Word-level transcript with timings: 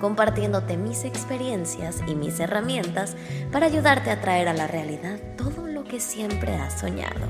compartiéndote 0.00 0.76
mis 0.76 1.04
experiencias 1.04 2.02
y 2.06 2.14
mis 2.14 2.40
herramientas 2.40 3.16
para 3.52 3.66
ayudarte 3.66 4.10
a 4.10 4.20
traer 4.20 4.48
a 4.48 4.54
la 4.54 4.66
realidad 4.66 5.20
todo 5.36 5.66
lo 5.66 5.84
que 5.84 6.00
siempre 6.00 6.54
has 6.54 6.80
soñado. 6.80 7.28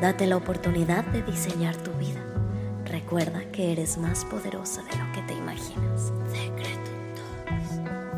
Date 0.00 0.26
la 0.26 0.36
oportunidad 0.36 1.04
de 1.06 1.22
diseñar 1.22 1.76
tu 1.76 1.92
vida. 1.92 2.22
Recuerda 2.84 3.50
que 3.52 3.72
eres 3.72 3.98
más 3.98 4.24
poderosa 4.24 4.82
de 4.82 4.96
lo 4.96 5.12
que 5.12 5.22
te 5.22 5.34
imaginas. 5.34 6.12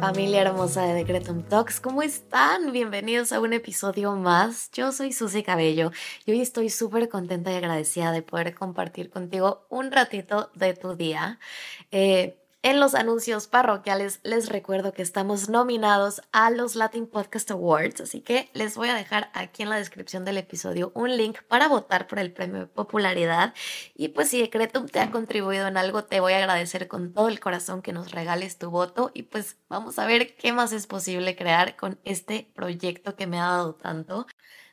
Familia 0.00 0.42
hermosa 0.42 0.84
de 0.84 0.94
Decretum 0.94 1.42
Talks, 1.42 1.80
¿cómo 1.80 2.02
están? 2.02 2.70
Bienvenidos 2.70 3.32
a 3.32 3.40
un 3.40 3.52
episodio 3.52 4.14
más. 4.14 4.70
Yo 4.70 4.92
soy 4.92 5.12
Susy 5.12 5.42
Cabello 5.42 5.90
y 6.24 6.30
hoy 6.30 6.40
estoy 6.40 6.70
súper 6.70 7.08
contenta 7.08 7.50
y 7.50 7.56
agradecida 7.56 8.12
de 8.12 8.22
poder 8.22 8.54
compartir 8.54 9.10
contigo 9.10 9.66
un 9.70 9.90
ratito 9.90 10.50
de 10.54 10.74
tu 10.74 10.94
día. 10.94 11.40
Eh, 11.90 12.38
en 12.68 12.80
los 12.80 12.94
anuncios 12.94 13.46
parroquiales 13.46 14.20
les 14.24 14.50
recuerdo 14.50 14.92
que 14.92 15.00
estamos 15.00 15.48
nominados 15.48 16.20
a 16.32 16.50
los 16.50 16.74
Latin 16.74 17.06
Podcast 17.06 17.50
Awards, 17.50 18.02
así 18.02 18.20
que 18.20 18.50
les 18.52 18.76
voy 18.76 18.90
a 18.90 18.94
dejar 18.94 19.30
aquí 19.32 19.62
en 19.62 19.70
la 19.70 19.76
descripción 19.76 20.26
del 20.26 20.36
episodio 20.36 20.92
un 20.94 21.16
link 21.16 21.40
para 21.48 21.66
votar 21.66 22.06
por 22.06 22.18
el 22.18 22.30
premio 22.30 22.60
de 22.60 22.66
popularidad. 22.66 23.54
Y 23.94 24.08
pues 24.08 24.28
si 24.28 24.42
Decretum 24.42 24.86
te 24.86 25.00
ha 25.00 25.10
contribuido 25.10 25.66
en 25.66 25.78
algo, 25.78 26.04
te 26.04 26.20
voy 26.20 26.34
a 26.34 26.38
agradecer 26.38 26.88
con 26.88 27.14
todo 27.14 27.28
el 27.28 27.40
corazón 27.40 27.80
que 27.80 27.94
nos 27.94 28.10
regales 28.10 28.58
tu 28.58 28.68
voto 28.70 29.12
y 29.14 29.22
pues 29.22 29.56
vamos 29.70 29.98
a 29.98 30.04
ver 30.04 30.36
qué 30.36 30.52
más 30.52 30.72
es 30.72 30.86
posible 30.86 31.36
crear 31.36 31.74
con 31.74 31.98
este 32.04 32.50
proyecto 32.54 33.16
que 33.16 33.26
me 33.26 33.38
ha 33.38 33.44
dado 33.44 33.76
tanto. 33.76 34.26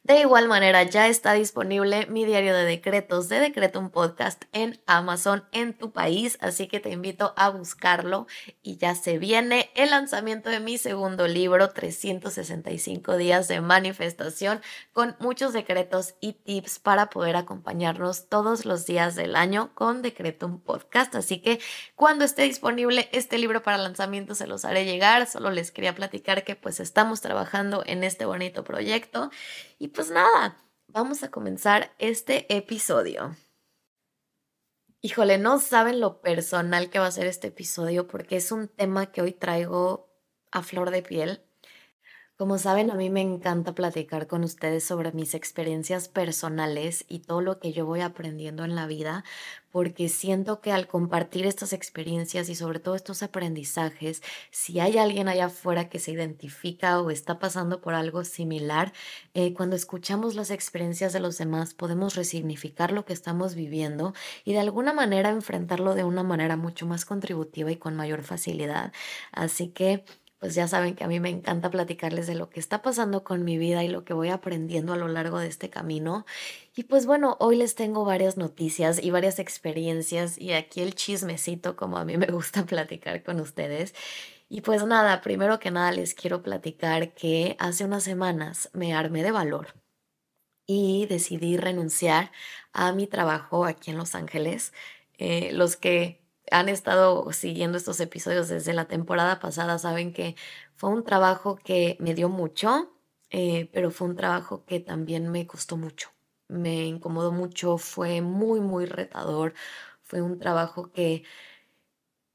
De 0.06 0.20
igual 0.20 0.48
manera, 0.48 0.84
ya 0.84 1.08
está 1.08 1.34
disponible 1.34 2.06
mi 2.06 2.26
diario 2.26 2.54
de 2.54 2.64
decretos 2.64 3.28
de 3.28 3.40
Decretum 3.40 3.90
Podcast 3.90 4.44
en 4.52 4.80
Amazon 4.86 5.46
en 5.52 5.74
tu 5.74 5.94
país, 5.94 6.38
así 6.42 6.68
que 6.68 6.80
te 6.80 6.92
invito 6.92 7.34
a 7.36 7.50
buscarlo. 7.50 8.28
Y 8.62 8.78
ya 8.78 8.94
se 8.94 9.18
viene 9.18 9.72
el 9.74 9.90
lanzamiento 9.90 10.52
de 10.52 10.60
mi 10.60 10.78
segundo 10.78 11.28
libro, 11.28 11.72
365 11.72 13.18
días 13.18 13.48
de 13.48 13.62
manifestación, 13.62 14.62
con 14.94 15.16
muchos 15.20 15.54
decretos 15.54 16.14
y 16.22 16.34
tips 16.34 16.78
para 16.78 17.10
poder 17.10 17.36
acompañarnos 17.36 18.30
todos 18.30 18.64
los 18.64 18.86
días 18.86 19.16
del 19.16 19.36
año 19.36 19.74
con 19.74 20.04
Decretum 20.04 20.60
Podcast. 20.60 21.16
Así 21.16 21.42
que 21.42 21.60
cuando 21.96 22.26
esté 22.26 22.44
disponible 22.44 23.10
este 23.12 23.40
libro 23.40 23.64
para 23.64 23.80
lanzamiento 23.80 24.36
se 24.36 24.46
los 24.46 24.66
haré 24.66 24.86
llegar, 24.86 25.26
solo 25.26 25.50
les 25.50 25.72
quería 25.72 25.96
platicar 25.96 26.44
que 26.44 26.56
pues 26.56 26.80
estamos 26.80 27.22
trabajando 27.22 27.82
en 27.88 28.04
este 28.04 28.26
bonito 28.26 28.64
proyecto. 28.64 29.32
Y 29.78 29.95
pues 29.96 30.12
nada, 30.12 30.58
vamos 30.88 31.24
a 31.24 31.32
comenzar 31.32 31.96
este 32.00 32.54
episodio. 32.54 33.34
Híjole, 35.02 35.38
no 35.38 35.60
saben 35.60 36.02
lo 36.02 36.20
personal 36.20 36.90
que 36.90 37.00
va 37.00 37.08
a 37.08 37.12
ser 37.12 37.28
este 37.28 37.48
episodio 37.48 38.06
porque 38.06 38.36
es 38.36 38.52
un 38.52 38.68
tema 38.68 39.12
que 39.12 39.22
hoy 39.22 39.32
traigo 39.32 40.10
a 40.52 40.64
flor 40.64 40.92
de 40.92 41.02
piel. 41.02 41.46
Como 42.38 42.58
saben, 42.58 42.92
a 42.92 42.96
mí 42.96 43.10
me 43.10 43.22
encanta 43.22 43.74
platicar 43.74 44.28
con 44.28 44.44
ustedes 44.44 44.84
sobre 44.84 45.14
mis 45.14 45.34
experiencias 45.34 46.10
personales 46.10 47.06
y 47.08 47.20
todo 47.20 47.40
lo 47.40 47.60
que 47.60 47.72
yo 47.72 47.86
voy 47.86 48.02
aprendiendo 48.02 48.66
en 48.66 48.76
la 48.76 48.88
vida, 48.88 49.24
porque 49.72 50.10
siento 50.10 50.60
que 50.60 50.74
al 50.74 50.86
compartir 50.86 51.46
estas 51.46 51.72
experiencias 51.72 52.50
y 52.50 52.56
sobre 52.56 52.80
todo 52.82 52.96
estos 52.96 53.24
aprendizajes, 53.24 54.22
si 54.52 54.82
hay 54.82 54.98
alguien 54.98 55.30
allá 55.30 55.46
afuera 55.46 55.88
que 55.88 55.98
se 55.98 56.12
identifica 56.12 57.00
o 57.00 57.10
está 57.10 57.40
pasando 57.40 57.80
por 57.80 57.94
algo 57.94 58.26
similar, 58.26 58.92
eh, 59.34 59.54
cuando 59.54 59.78
escuchamos 59.78 60.36
las 60.36 60.52
experiencias 60.52 61.14
de 61.14 61.22
los 61.22 61.38
demás 61.38 61.74
podemos 61.74 62.16
resignificar 62.16 62.92
lo 62.92 63.06
que 63.06 63.14
estamos 63.14 63.56
viviendo 63.56 64.14
y 64.44 64.52
de 64.52 64.60
alguna 64.60 64.92
manera 64.92 65.30
enfrentarlo 65.30 65.96
de 65.96 66.04
una 66.04 66.24
manera 66.24 66.58
mucho 66.58 66.86
más 66.86 67.06
contributiva 67.06 67.72
y 67.72 67.78
con 67.78 67.96
mayor 67.96 68.24
facilidad. 68.24 68.92
Así 69.32 69.70
que 69.70 70.04
pues 70.46 70.54
ya 70.54 70.68
saben 70.68 70.94
que 70.94 71.04
a 71.04 71.08
mí 71.08 71.20
me 71.20 71.32
encanta 71.32 71.72
platicarles 71.72 72.28
de 72.28 72.36
lo 72.36 72.52
que 72.52 72.60
está 72.60 72.84
pasando 72.84 73.24
con 73.24 73.44
mi 73.44 73.58
vida 73.58 73.84
y 73.84 73.88
lo 73.88 74.06
que 74.06 74.14
voy 74.14 74.30
aprendiendo 74.30 74.94
a 74.94 74.96
lo 74.96 75.08
largo 75.08 75.40
de 75.40 75.48
este 75.48 75.72
camino. 75.72 76.24
Y 76.76 76.84
pues 76.84 77.08
bueno, 77.08 77.36
hoy 77.40 77.56
les 77.56 77.74
tengo 77.74 78.06
varias 78.06 78.38
noticias 78.38 79.02
y 79.02 79.10
varias 79.10 79.40
experiencias 79.40 80.38
y 80.38 80.54
aquí 80.54 80.82
el 80.82 80.94
chismecito 80.94 81.76
como 81.76 81.98
a 81.98 82.06
mí 82.06 82.16
me 82.18 82.28
gusta 82.28 82.64
platicar 82.68 83.24
con 83.24 83.40
ustedes. 83.40 83.96
Y 84.50 84.62
pues 84.62 84.86
nada, 84.86 85.22
primero 85.22 85.60
que 85.60 85.72
nada 85.72 85.92
les 85.92 86.14
quiero 86.14 86.44
platicar 86.44 87.16
que 87.16 87.56
hace 87.58 87.84
unas 87.84 88.04
semanas 88.04 88.70
me 88.72 88.94
armé 88.94 89.24
de 89.24 89.32
valor 89.32 89.74
y 90.68 91.08
decidí 91.08 91.58
renunciar 91.58 92.32
a 92.72 92.92
mi 92.92 93.08
trabajo 93.08 93.66
aquí 93.66 93.90
en 93.90 93.98
Los 93.98 94.14
Ángeles. 94.14 94.74
Eh, 95.18 95.52
los 95.54 95.76
que 95.76 96.25
han 96.52 96.70
estado 96.70 97.32
siguiendo 97.34 97.78
estos 97.78 98.00
episodios 98.00 98.48
desde 98.50 98.74
la 98.74 98.86
temporada 98.86 99.40
pasada 99.40 99.78
saben 99.80 100.14
que 100.14 100.36
fue 100.76 100.90
un 100.90 101.04
trabajo 101.04 101.56
que 101.58 101.98
me 102.00 102.14
dio 102.14 102.30
mucho, 102.30 102.92
eh, 103.30 103.70
pero 103.74 103.92
fue 103.92 104.08
un 104.08 104.16
trabajo 104.16 104.66
que 104.66 104.80
también 104.80 105.30
me 105.32 105.48
costó 105.48 105.78
mucho. 105.78 106.10
Me 106.48 106.86
incomodó 106.86 107.32
mucho, 107.32 107.78
fue 107.78 108.22
muy, 108.22 108.60
muy 108.62 108.86
retador. 108.86 109.54
Fue 110.04 110.22
un 110.22 110.38
trabajo 110.40 110.92
que 110.92 111.24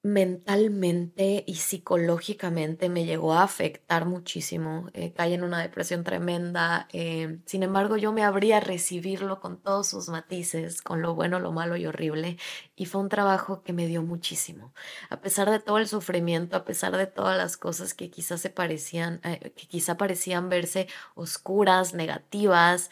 mentalmente 0.03 1.45
y 1.47 1.57
psicológicamente 1.57 2.89
me 2.89 3.05
llegó 3.05 3.35
a 3.35 3.43
afectar 3.43 4.07
muchísimo. 4.07 4.89
Eh, 4.95 5.13
caí 5.13 5.35
en 5.35 5.45
una 5.45 5.61
depresión 5.61 6.05
tremenda. 6.05 6.89
eh, 6.93 7.41
sin 7.47 7.63
embargo, 7.63 7.97
yo 7.99 8.13
me 8.13 8.25
abría 8.25 8.57
a 8.59 8.61
recibirlo 8.61 9.41
con 9.41 9.61
todos 9.63 9.89
sus 9.89 10.09
matices, 10.09 10.81
con 10.83 11.03
lo 11.03 11.15
bueno, 11.15 11.39
lo 11.39 11.53
malo 11.53 11.77
y 11.77 11.85
horrible. 11.87 12.39
Y 12.77 12.87
fue 12.87 13.01
un 13.03 13.11
trabajo 13.11 13.63
que 13.63 13.75
me 13.75 13.87
dio 13.87 14.03
muchísimo. 14.03 14.73
A 15.11 15.21
pesar 15.21 15.51
de 15.51 15.61
todo 15.61 15.77
el 15.79 15.87
sufrimiento, 15.89 16.57
a 16.57 16.65
pesar 16.65 16.97
de 16.97 17.07
todas 17.07 17.37
las 17.37 17.57
cosas 17.59 17.93
que 17.95 18.11
quizás 18.11 18.41
se 18.41 18.51
parecían, 18.51 19.21
eh, 19.25 19.53
que 19.55 19.67
quizá 19.69 19.97
parecían 19.99 20.49
verse 20.49 20.89
oscuras, 21.15 21.93
negativas. 21.95 22.91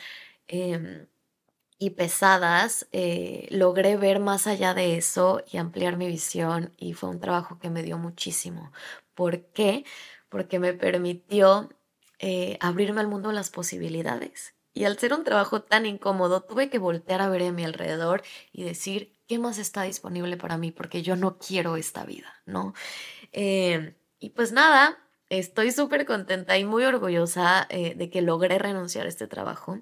em, 0.51 1.07
y 1.79 1.91
pesadas, 1.91 2.89
eh, 2.93 3.47
logré 3.51 3.97
ver 3.97 4.19
más 4.19 4.47
allá 4.49 4.75
de 4.75 4.97
eso 4.97 5.45
y 5.51 5.59
ampliar 5.59 5.97
mi 5.97 6.09
visión 6.09 6.73
y 6.77 6.95
fue 6.95 7.09
un 7.09 7.21
trabajo 7.21 7.59
que 7.61 7.71
me 7.71 7.83
dio 7.85 7.99
muchísimo. 7.99 8.73
¿Por 9.15 9.45
qué? 9.53 9.85
Porque 10.29 10.59
me 10.59 10.75
permitió 10.75 11.71
eh, 12.19 12.59
abrirme 12.61 13.01
al 13.01 13.09
mundo 13.09 13.31
las 13.31 13.51
posibilidades. 13.51 14.55
Y 14.75 14.85
al 14.85 14.99
ser 14.99 15.13
un 15.15 15.25
trabajo 15.25 15.63
tan 15.63 15.87
incómodo, 15.87 16.43
tuve 16.43 16.69
que 16.69 16.79
voltear 16.79 17.21
a 17.21 17.29
ver 17.29 17.43
a 17.43 17.53
mi 17.53 17.65
alrededor 17.65 18.23
y 18.53 18.65
decir, 18.65 19.17
¿qué 19.29 19.39
más 19.39 19.59
está 19.59 19.83
disponible 19.83 20.37
para 20.37 20.59
mí? 20.59 20.73
Porque 20.73 21.03
yo 21.03 21.17
no 21.17 21.39
quiero 21.39 21.77
esta 21.77 22.05
vida, 22.05 22.33
¿no? 22.45 22.75
Eh, 23.33 23.97
y 24.21 24.31
pues 24.31 24.53
nada, 24.53 24.99
estoy 25.31 25.73
súper 25.73 26.07
contenta 26.07 26.59
y 26.59 26.65
muy 26.65 26.85
orgullosa 26.85 27.67
de 27.71 28.11
que 28.11 28.23
logré 28.23 28.59
renunciar 28.59 29.07
a 29.07 29.09
este 29.09 29.27
trabajo. 29.27 29.81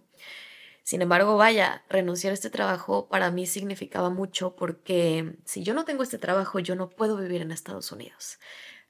Sin 0.86 1.02
embargo, 1.02 1.36
vaya, 1.36 1.84
renunciar 1.88 2.30
a 2.30 2.34
este 2.34 2.48
trabajo 2.48 3.08
para 3.08 3.32
mí 3.32 3.46
significaba 3.46 4.08
mucho 4.08 4.54
porque 4.54 5.36
si 5.44 5.64
yo 5.64 5.74
no 5.74 5.84
tengo 5.84 6.04
este 6.04 6.16
trabajo, 6.16 6.60
yo 6.60 6.76
no 6.76 6.90
puedo 6.90 7.16
vivir 7.16 7.42
en 7.42 7.50
Estados 7.50 7.90
Unidos. 7.90 8.38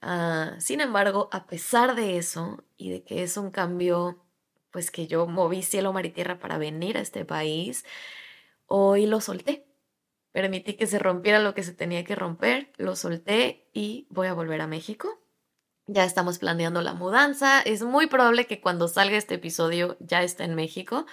Ah, 0.02 0.56
sin 0.58 0.82
embargo, 0.82 1.30
a 1.32 1.46
pesar 1.46 1.94
de 1.94 2.18
eso 2.18 2.62
y 2.76 2.90
de 2.90 3.02
que 3.02 3.22
es 3.22 3.38
un 3.38 3.50
cambio, 3.50 4.22
pues 4.70 4.90
que 4.90 5.06
yo 5.06 5.26
moví 5.26 5.62
cielo, 5.62 5.94
mar 5.94 6.04
y 6.04 6.10
tierra 6.10 6.38
para 6.38 6.58
venir 6.58 6.98
a 6.98 7.00
este 7.00 7.24
país, 7.24 7.86
hoy 8.66 9.06
lo 9.06 9.22
solté. 9.22 9.66
Permití 10.32 10.74
que 10.74 10.86
se 10.86 10.98
rompiera 10.98 11.38
lo 11.40 11.54
que 11.54 11.62
se 11.62 11.72
tenía 11.72 12.04
que 12.04 12.14
romper, 12.14 12.72
lo 12.76 12.96
solté 12.96 13.70
y 13.72 14.06
voy 14.10 14.28
a 14.28 14.34
volver 14.34 14.60
a 14.60 14.66
México. 14.66 15.25
Ya 15.88 16.04
estamos 16.04 16.38
planeando 16.38 16.82
la 16.82 16.94
mudanza. 16.94 17.60
Es 17.60 17.82
muy 17.84 18.08
probable 18.08 18.46
que 18.46 18.60
cuando 18.60 18.88
salga 18.88 19.16
este 19.16 19.34
episodio 19.36 19.96
ya 20.00 20.22
esté 20.24 20.42
en 20.42 20.56
México. 20.56 21.06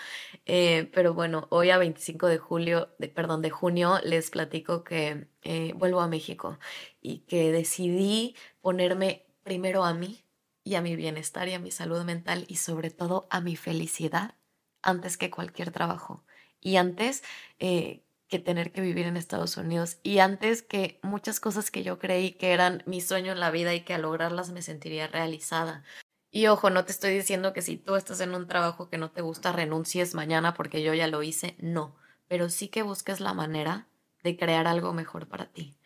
Eh, 0.46 0.90
pero 0.94 1.14
bueno, 1.14 1.48
hoy 1.52 1.70
a 1.70 1.78
25 1.78 2.26
de 2.28 2.40
julio, 2.40 2.90
de, 2.98 3.08
perdón, 3.08 3.44
de 3.44 3.52
junio, 3.52 4.00
les 4.04 4.32
platico 4.32 4.84
que 4.84 5.28
eh, 5.44 5.74
vuelvo 5.76 6.02
a 6.02 6.08
México 6.08 6.58
y 7.02 7.20
que 7.20 7.52
decidí 7.52 8.36
ponerme 8.62 9.28
primero 9.44 9.84
a 9.84 9.94
mí 9.94 10.26
y 10.64 10.74
a 10.76 10.82
mi 10.82 10.96
bienestar 10.96 11.48
y 11.50 11.54
a 11.54 11.60
mi 11.60 11.70
salud 11.70 12.04
mental 12.04 12.46
y 12.48 12.56
sobre 12.56 12.90
todo 12.90 13.28
a 13.30 13.42
mi 13.42 13.56
felicidad 13.56 14.36
antes 14.82 15.18
que 15.18 15.30
cualquier 15.30 15.72
trabajo. 15.72 16.24
Y 16.60 16.78
antes 16.78 17.24
eh, 17.60 18.03
que 18.34 18.40
tener 18.40 18.72
que 18.72 18.82
vivir 18.82 19.06
en 19.06 19.16
Estados 19.16 19.58
Unidos 19.58 20.00
y 20.02 20.18
antes 20.18 20.64
que 20.64 21.00
muchas 21.04 21.40
cosas 21.40 21.70
que 21.70 21.84
yo 21.84 22.00
creí 22.00 22.32
que 22.32 22.52
eran 22.52 22.82
mi 22.88 23.00
sueño 23.00 23.32
en 23.32 23.40
la 23.40 23.52
vida 23.52 23.76
y 23.76 23.82
que 23.82 23.94
al 23.94 24.02
lograrlas 24.02 24.50
me 24.50 24.64
sentiría 24.64 25.06
realizada. 25.06 25.84
Y 26.32 26.48
ojo, 26.48 26.72
no 26.72 26.84
te 26.84 26.94
estoy 26.94 27.14
diciendo 27.14 27.54
que 27.54 27.62
si 27.62 27.78
tú 27.78 27.96
estás 27.96 28.22
en 28.22 28.34
un 28.34 28.48
trabajo 28.48 28.90
que 28.90 28.98
no 28.98 29.12
te 29.12 29.22
gusta, 29.22 29.52
renuncies 29.52 30.16
mañana 30.16 30.56
porque 30.56 30.82
yo 30.82 30.96
ya 30.96 31.06
lo 31.08 31.22
hice. 31.22 31.56
No, 31.60 31.96
pero 32.28 32.50
sí 32.50 32.70
que 32.70 32.82
busques 32.82 33.20
la 33.20 33.36
manera 33.36 33.88
de 34.24 34.36
crear 34.36 34.66
algo 34.66 34.94
mejor 34.94 35.28
para 35.28 35.46
ti. 35.46 35.78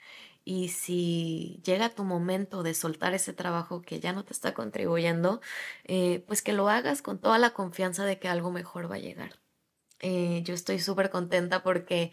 Y 0.46 0.70
si 0.70 1.62
llega 1.66 1.90
tu 1.90 2.06
momento 2.06 2.64
de 2.64 2.74
soltar 2.74 3.14
ese 3.14 3.34
trabajo 3.34 3.82
que 3.82 4.00
ya 4.00 4.14
no 4.14 4.24
te 4.24 4.32
está 4.32 4.54
contribuyendo, 4.54 5.42
eh, 5.84 6.24
pues 6.28 6.42
que 6.42 6.54
lo 6.54 6.70
hagas 6.70 7.02
con 7.02 7.20
toda 7.20 7.40
la 7.40 7.50
confianza 7.50 8.06
de 8.06 8.20
que 8.20 8.30
algo 8.30 8.52
mejor 8.52 8.90
va 8.90 8.96
a 8.96 9.00
llegar. 9.00 9.32
Eh, 10.00 10.42
yo 10.44 10.54
estoy 10.54 10.80
súper 10.80 11.10
contenta 11.10 11.64
porque 11.64 12.12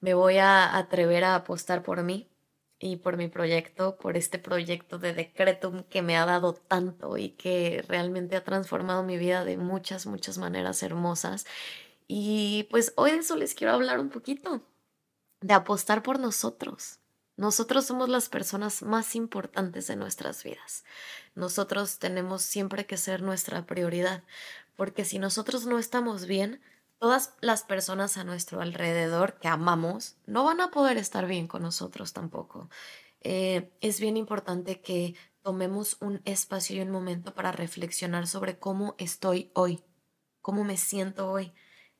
me 0.00 0.14
voy 0.14 0.38
a 0.38 0.76
atrever 0.76 1.24
a 1.24 1.34
apostar 1.34 1.82
por 1.82 2.02
mí 2.02 2.28
y 2.78 2.96
por 2.96 3.16
mi 3.16 3.28
proyecto, 3.28 3.96
por 3.96 4.16
este 4.16 4.38
proyecto 4.38 4.98
de 4.98 5.12
Decretum 5.12 5.82
que 5.84 6.02
me 6.02 6.16
ha 6.16 6.24
dado 6.26 6.54
tanto 6.54 7.16
y 7.16 7.30
que 7.30 7.84
realmente 7.88 8.36
ha 8.36 8.44
transformado 8.44 9.02
mi 9.02 9.18
vida 9.18 9.44
de 9.44 9.56
muchas, 9.56 10.06
muchas 10.06 10.38
maneras 10.38 10.82
hermosas. 10.82 11.46
Y 12.06 12.68
pues 12.70 12.92
hoy 12.96 13.12
de 13.12 13.18
eso 13.18 13.36
les 13.36 13.54
quiero 13.54 13.74
hablar 13.74 13.98
un 13.98 14.10
poquito, 14.10 14.62
de 15.40 15.54
apostar 15.54 16.02
por 16.02 16.18
nosotros. 16.20 17.00
Nosotros 17.36 17.86
somos 17.86 18.08
las 18.08 18.28
personas 18.28 18.82
más 18.82 19.14
importantes 19.14 19.86
de 19.86 19.96
nuestras 19.96 20.42
vidas. 20.42 20.84
Nosotros 21.34 21.98
tenemos 21.98 22.42
siempre 22.42 22.86
que 22.86 22.96
ser 22.96 23.22
nuestra 23.22 23.64
prioridad, 23.66 24.24
porque 24.76 25.04
si 25.04 25.18
nosotros 25.18 25.66
no 25.66 25.78
estamos 25.78 26.26
bien, 26.26 26.60
todas 26.98 27.34
las 27.40 27.62
personas 27.62 28.16
a 28.16 28.24
nuestro 28.24 28.60
alrededor 28.60 29.38
que 29.38 29.48
amamos 29.48 30.16
no 30.26 30.44
van 30.44 30.60
a 30.60 30.70
poder 30.70 30.96
estar 30.96 31.26
bien 31.26 31.46
con 31.46 31.62
nosotros 31.62 32.12
tampoco. 32.12 32.68
Eh, 33.20 33.72
es 33.80 34.00
bien 34.00 34.16
importante 34.16 34.80
que 34.80 35.14
tomemos 35.42 35.96
un 36.00 36.20
espacio 36.24 36.76
y 36.76 36.80
un 36.80 36.90
momento 36.90 37.34
para 37.34 37.52
reflexionar 37.52 38.26
sobre 38.26 38.58
cómo 38.58 38.94
estoy 38.98 39.50
hoy, 39.54 39.82
cómo 40.40 40.64
me 40.64 40.76
siento 40.76 41.30
hoy. 41.30 41.52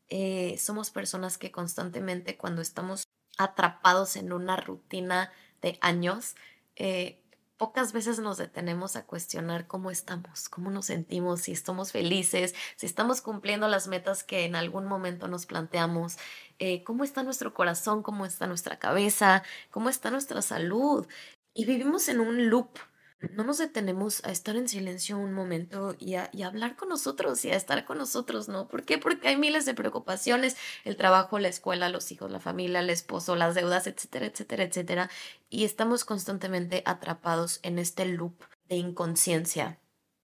Eh, 0.08 0.56
somos 0.58 0.90
personas 0.90 1.38
que 1.38 1.52
constantemente 1.52 2.36
cuando 2.36 2.62
estamos 2.62 3.04
atrapados 3.36 4.16
en 4.16 4.32
una 4.32 4.56
rutina 4.56 5.32
de 5.62 5.78
años, 5.80 6.34
eh, 6.76 7.22
pocas 7.58 7.92
veces 7.92 8.20
nos 8.20 8.38
detenemos 8.38 8.96
a 8.96 9.04
cuestionar 9.04 9.66
cómo 9.66 9.90
estamos, 9.90 10.48
cómo 10.48 10.70
nos 10.70 10.86
sentimos, 10.86 11.42
si 11.42 11.52
estamos 11.52 11.92
felices, 11.92 12.54
si 12.76 12.86
estamos 12.86 13.20
cumpliendo 13.20 13.68
las 13.68 13.88
metas 13.88 14.24
que 14.24 14.44
en 14.44 14.56
algún 14.56 14.86
momento 14.86 15.28
nos 15.28 15.44
planteamos, 15.46 16.16
eh, 16.58 16.84
cómo 16.84 17.04
está 17.04 17.22
nuestro 17.22 17.52
corazón, 17.54 18.02
cómo 18.02 18.24
está 18.24 18.46
nuestra 18.46 18.78
cabeza, 18.78 19.42
cómo 19.70 19.90
está 19.90 20.10
nuestra 20.10 20.40
salud. 20.40 21.06
Y 21.54 21.64
vivimos 21.66 22.08
en 22.08 22.20
un 22.20 22.48
loop 22.48 22.78
no 23.20 23.42
nos 23.42 23.58
detenemos 23.58 24.24
a 24.24 24.30
estar 24.30 24.56
en 24.56 24.68
silencio 24.68 25.18
un 25.18 25.32
momento 25.32 25.96
y 25.98 26.14
a, 26.14 26.30
hablar 26.44 26.76
con 26.76 26.88
nosotros 26.88 27.44
y 27.44 27.50
a 27.50 27.56
estar 27.56 27.84
con 27.84 27.98
nosotros, 27.98 28.48
¿no? 28.48 28.68
¿Por 28.68 28.84
qué? 28.84 28.98
Porque 28.98 29.28
hay 29.28 29.36
miles 29.36 29.66
de 29.66 29.74
preocupaciones, 29.74 30.56
el 30.84 30.96
trabajo, 30.96 31.38
la 31.38 31.48
escuela, 31.48 31.88
los 31.88 32.12
hijos, 32.12 32.30
la 32.30 32.38
familia, 32.38 32.80
el 32.80 32.90
esposo, 32.90 33.34
las 33.34 33.54
deudas, 33.56 33.88
etcétera, 33.88 34.26
etcétera, 34.26 34.64
etcétera. 34.64 35.10
Y 35.50 35.64
estamos 35.64 36.04
constantemente 36.04 36.82
atrapados 36.86 37.58
en 37.62 37.78
este 37.78 38.04
loop 38.06 38.34
de 38.68 38.76
inconsciencia. 38.76 39.78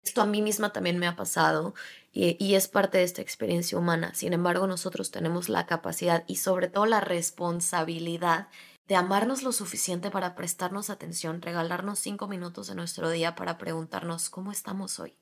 Esto 0.04 0.22
a 0.22 0.26
mí 0.26 0.42
misma 0.42 0.74
también 0.74 0.98
me 0.98 1.08
ha 1.08 1.16
pasado 1.16 1.74
y, 2.12 2.36
y, 2.44 2.56
es 2.56 2.68
parte 2.68 2.98
de 2.98 3.04
esta 3.04 3.22
experiencia 3.22 3.78
humana. 3.78 4.14
Sin 4.16 4.34
embargo, 4.34 4.68
nosotros 4.68 5.12
tenemos 5.12 5.48
la 5.48 5.66
capacidad 5.68 6.24
y 6.28 6.38
sobre 6.38 6.68
todo 6.68 6.88
la 6.88 7.00
responsabilidad 7.00 8.48
de 8.88 8.96
amarnos 8.96 9.44
lo 9.44 9.52
suficiente 9.52 10.12
para 10.12 10.36
prestarnos 10.36 10.90
atención, 10.90 11.42
regalarnos 11.42 12.00
cinco 12.00 12.28
minutos 12.28 12.68
de 12.68 12.76
nuestro 12.76 13.10
día 13.10 13.36
para 13.36 13.58
preguntarnos 13.58 14.30
cómo 14.30 14.52
estamos 14.52 15.00
hoy, 15.00 15.18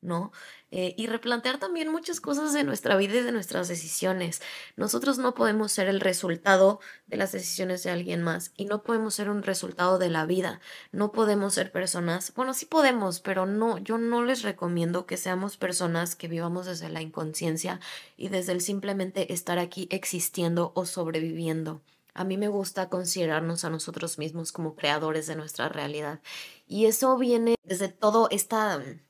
¿no? 0.00 0.32
Eh, 0.70 0.94
y 0.96 1.06
replantear 1.06 1.58
también 1.58 1.92
muchas 1.92 2.20
cosas 2.20 2.54
de 2.54 2.64
nuestra 2.64 2.96
vida 2.96 3.16
y 3.16 3.22
de 3.22 3.32
nuestras 3.32 3.68
decisiones. 3.68 4.40
Nosotros 4.76 5.18
no 5.18 5.34
podemos 5.34 5.72
ser 5.72 5.88
el 5.88 6.00
resultado 6.00 6.80
de 7.06 7.18
las 7.18 7.32
decisiones 7.32 7.82
de 7.82 7.90
alguien 7.90 8.22
más 8.22 8.52
y 8.56 8.64
no 8.64 8.82
podemos 8.82 9.14
ser 9.14 9.28
un 9.28 9.42
resultado 9.42 9.98
de 9.98 10.08
la 10.08 10.24
vida. 10.24 10.60
No 10.90 11.12
podemos 11.12 11.54
ser 11.54 11.70
personas, 11.70 12.32
bueno, 12.34 12.54
sí 12.54 12.66
podemos, 12.66 13.20
pero 13.20 13.46
no, 13.46 13.78
yo 13.78 13.98
no 13.98 14.24
les 14.24 14.42
recomiendo 14.42 15.06
que 15.06 15.18
seamos 15.18 15.56
personas 15.58 16.16
que 16.16 16.28
vivamos 16.28 16.66
desde 16.66 16.88
la 16.88 17.02
inconsciencia 17.02 17.80
y 18.16 18.28
desde 18.28 18.52
el 18.52 18.62
simplemente 18.62 19.32
estar 19.32 19.58
aquí 19.58 19.86
existiendo 19.90 20.72
o 20.74 20.86
sobreviviendo. 20.86 21.82
A 22.14 22.24
mí 22.24 22.36
me 22.36 22.48
gusta 22.48 22.88
considerarnos 22.88 23.64
a 23.64 23.70
nosotros 23.70 24.18
mismos 24.18 24.52
como 24.52 24.74
creadores 24.74 25.26
de 25.26 25.36
nuestra 25.36 25.68
realidad. 25.68 26.20
Y 26.66 26.86
eso 26.86 27.16
viene 27.16 27.54
desde 27.64 27.88
toda 27.88 28.28
esta 28.30 28.78
mm, 28.78 29.00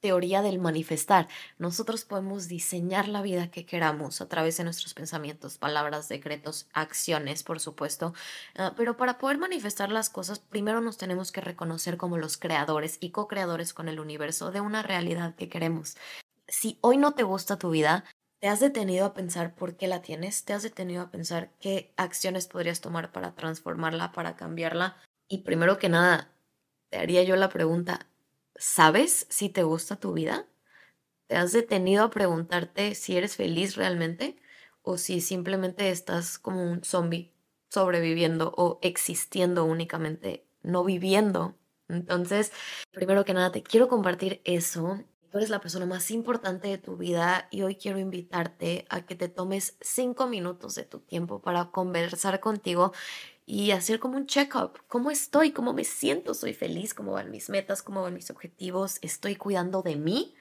teoría 0.00 0.42
del 0.42 0.58
manifestar. 0.58 1.28
Nosotros 1.58 2.04
podemos 2.04 2.48
diseñar 2.48 3.08
la 3.08 3.22
vida 3.22 3.50
que 3.50 3.66
queramos 3.66 4.20
a 4.20 4.28
través 4.28 4.56
de 4.56 4.64
nuestros 4.64 4.94
pensamientos, 4.94 5.58
palabras, 5.58 6.08
decretos, 6.08 6.68
acciones, 6.72 7.42
por 7.42 7.60
supuesto. 7.60 8.14
Ah, 8.56 8.74
pero 8.76 8.96
para 8.96 9.18
poder 9.18 9.38
manifestar 9.38 9.90
las 9.90 10.10
cosas, 10.10 10.38
primero 10.38 10.80
nos 10.80 10.96
tenemos 10.96 11.32
que 11.32 11.40
reconocer 11.40 11.96
como 11.96 12.18
los 12.18 12.36
creadores 12.36 12.98
y 13.00 13.10
co-creadores 13.10 13.74
con 13.74 13.88
el 13.88 14.00
universo 14.00 14.50
de 14.50 14.60
una 14.60 14.82
realidad 14.82 15.34
que 15.34 15.48
queremos. 15.48 15.96
Si 16.48 16.78
hoy 16.80 16.96
no 16.96 17.12
te 17.12 17.22
gusta 17.22 17.58
tu 17.58 17.70
vida, 17.70 18.04
¿Te 18.40 18.48
has 18.48 18.60
detenido 18.60 19.04
a 19.04 19.12
pensar 19.12 19.54
por 19.54 19.76
qué 19.76 19.86
la 19.86 20.00
tienes? 20.00 20.44
¿Te 20.46 20.54
has 20.54 20.62
detenido 20.62 21.02
a 21.02 21.10
pensar 21.10 21.52
qué 21.60 21.92
acciones 21.98 22.48
podrías 22.48 22.80
tomar 22.80 23.12
para 23.12 23.34
transformarla, 23.34 24.12
para 24.12 24.34
cambiarla? 24.34 24.96
Y 25.28 25.38
primero 25.42 25.78
que 25.78 25.90
nada, 25.90 26.32
te 26.88 26.98
haría 26.98 27.22
yo 27.22 27.36
la 27.36 27.50
pregunta, 27.50 28.08
¿sabes 28.56 29.26
si 29.28 29.50
te 29.50 29.62
gusta 29.62 29.96
tu 29.96 30.14
vida? 30.14 30.46
¿Te 31.28 31.36
has 31.36 31.52
detenido 31.52 32.04
a 32.04 32.10
preguntarte 32.10 32.94
si 32.94 33.16
eres 33.16 33.36
feliz 33.36 33.76
realmente 33.76 34.36
o 34.82 34.98
si 34.98 35.20
simplemente 35.20 35.90
estás 35.90 36.38
como 36.38 36.62
un 36.62 36.82
zombie 36.82 37.34
sobreviviendo 37.68 38.54
o 38.56 38.78
existiendo 38.82 39.66
únicamente, 39.66 40.46
no 40.62 40.84
viviendo? 40.84 41.56
Entonces, 41.88 42.52
primero 42.90 43.24
que 43.26 43.34
nada, 43.34 43.52
te 43.52 43.62
quiero 43.62 43.88
compartir 43.88 44.40
eso 44.44 45.04
Tú 45.30 45.38
eres 45.38 45.50
la 45.50 45.60
persona 45.60 45.86
más 45.86 46.10
importante 46.10 46.66
de 46.66 46.78
tu 46.78 46.96
vida 46.96 47.46
y 47.52 47.62
hoy 47.62 47.76
quiero 47.76 48.00
invitarte 48.00 48.84
a 48.90 49.02
que 49.02 49.14
te 49.14 49.28
tomes 49.28 49.76
cinco 49.80 50.26
minutos 50.26 50.74
de 50.74 50.82
tu 50.82 50.98
tiempo 50.98 51.40
para 51.40 51.70
conversar 51.70 52.40
contigo 52.40 52.92
y 53.46 53.70
hacer 53.70 54.00
como 54.00 54.16
un 54.16 54.26
check-up. 54.26 54.80
¿Cómo 54.88 55.12
estoy? 55.12 55.52
¿Cómo 55.52 55.72
me 55.72 55.84
siento? 55.84 56.34
¿Soy 56.34 56.52
feliz? 56.52 56.94
¿Cómo 56.94 57.12
van 57.12 57.30
mis 57.30 57.48
metas? 57.48 57.80
¿Cómo 57.80 58.02
van 58.02 58.14
mis 58.14 58.30
objetivos? 58.30 58.98
¿Estoy 59.02 59.36
cuidando 59.36 59.82
de 59.82 59.94
mí? 59.94 60.34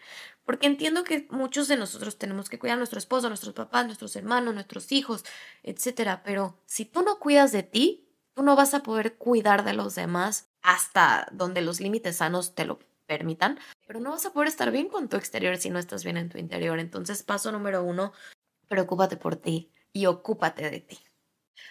Porque 0.44 0.66
entiendo 0.66 1.04
que 1.04 1.28
muchos 1.30 1.68
de 1.68 1.78
nosotros 1.78 2.18
tenemos 2.18 2.50
que 2.50 2.58
cuidar 2.58 2.76
a 2.76 2.80
nuestro 2.80 2.98
esposo, 2.98 3.28
a 3.28 3.30
nuestros 3.30 3.54
papás, 3.54 3.86
nuestros 3.86 4.16
hermanos, 4.16 4.56
nuestros 4.56 4.92
hijos, 4.92 5.24
etcétera. 5.62 6.24
Pero 6.24 6.58
si 6.66 6.86
tú 6.86 7.04
no 7.04 7.20
cuidas 7.20 7.52
de 7.52 7.62
ti, 7.62 8.10
tú 8.34 8.42
no 8.42 8.56
vas 8.56 8.74
a 8.74 8.82
poder 8.82 9.18
cuidar 9.18 9.64
de 9.64 9.74
los 9.74 9.94
demás 9.94 10.50
hasta 10.64 11.28
donde 11.32 11.62
los 11.62 11.80
límites 11.80 12.18
sanos 12.18 12.56
te 12.56 12.66
lo 12.66 12.80
permitan, 13.10 13.60
pero 13.88 14.00
no 14.00 14.12
vas 14.12 14.26
a 14.28 14.32
poder 14.32 14.48
estar 14.50 14.72
bien 14.72 14.88
con 14.88 15.10
tu 15.10 15.18
exterior 15.18 15.58
si 15.58 15.72
no 15.72 15.80
estás 15.80 16.04
bien 16.04 16.18
en 16.18 16.30
tu 16.30 16.38
interior. 16.38 16.80
Entonces, 16.80 17.24
paso 17.24 17.52
número 17.52 17.84
uno, 17.84 18.14
preocúpate 18.70 19.18
por 19.18 19.36
ti 19.36 19.74
y 19.94 20.06
ocúpate 20.06 20.70
de 20.70 20.82
ti. 20.82 21.00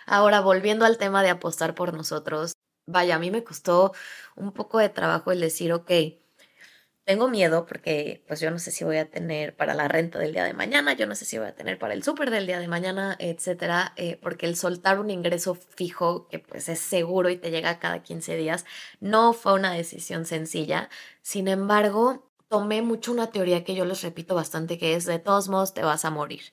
Ahora, 0.06 0.40
volviendo 0.40 0.84
al 0.84 0.98
tema 0.98 1.22
de 1.22 1.30
apostar 1.30 1.74
por 1.74 1.94
nosotros, 1.94 2.54
vaya, 2.86 3.16
a 3.16 3.18
mí 3.20 3.30
me 3.30 3.44
costó 3.44 3.92
un 4.36 4.52
poco 4.52 4.78
de 4.78 4.88
trabajo 4.88 5.32
el 5.32 5.40
decir, 5.40 5.72
ok, 5.72 5.90
tengo 7.08 7.28
miedo 7.28 7.64
porque 7.64 8.22
pues 8.28 8.38
yo 8.38 8.50
no 8.50 8.58
sé 8.58 8.70
si 8.70 8.84
voy 8.84 8.98
a 8.98 9.10
tener 9.10 9.56
para 9.56 9.72
la 9.72 9.88
renta 9.88 10.18
del 10.18 10.34
día 10.34 10.44
de 10.44 10.52
mañana, 10.52 10.92
yo 10.92 11.06
no 11.06 11.14
sé 11.14 11.24
si 11.24 11.38
voy 11.38 11.46
a 11.46 11.54
tener 11.54 11.78
para 11.78 11.94
el 11.94 12.04
súper 12.04 12.30
del 12.30 12.46
día 12.46 12.58
de 12.58 12.68
mañana, 12.68 13.16
etcétera, 13.18 13.94
eh, 13.96 14.18
porque 14.20 14.44
el 14.44 14.56
soltar 14.56 15.00
un 15.00 15.08
ingreso 15.08 15.54
fijo 15.54 16.28
que 16.28 16.38
pues 16.38 16.68
es 16.68 16.80
seguro 16.80 17.30
y 17.30 17.38
te 17.38 17.50
llega 17.50 17.78
cada 17.78 18.02
15 18.02 18.36
días 18.36 18.66
no 19.00 19.32
fue 19.32 19.54
una 19.54 19.72
decisión 19.72 20.26
sencilla. 20.26 20.90
Sin 21.22 21.48
embargo, 21.48 22.30
tomé 22.46 22.82
mucho 22.82 23.10
una 23.10 23.30
teoría 23.30 23.64
que 23.64 23.74
yo 23.74 23.86
les 23.86 24.02
repito 24.02 24.34
bastante 24.34 24.76
que 24.76 24.94
es 24.94 25.06
de 25.06 25.18
todos 25.18 25.48
modos 25.48 25.72
te 25.72 25.80
vas 25.82 26.04
a 26.04 26.10
morir 26.10 26.52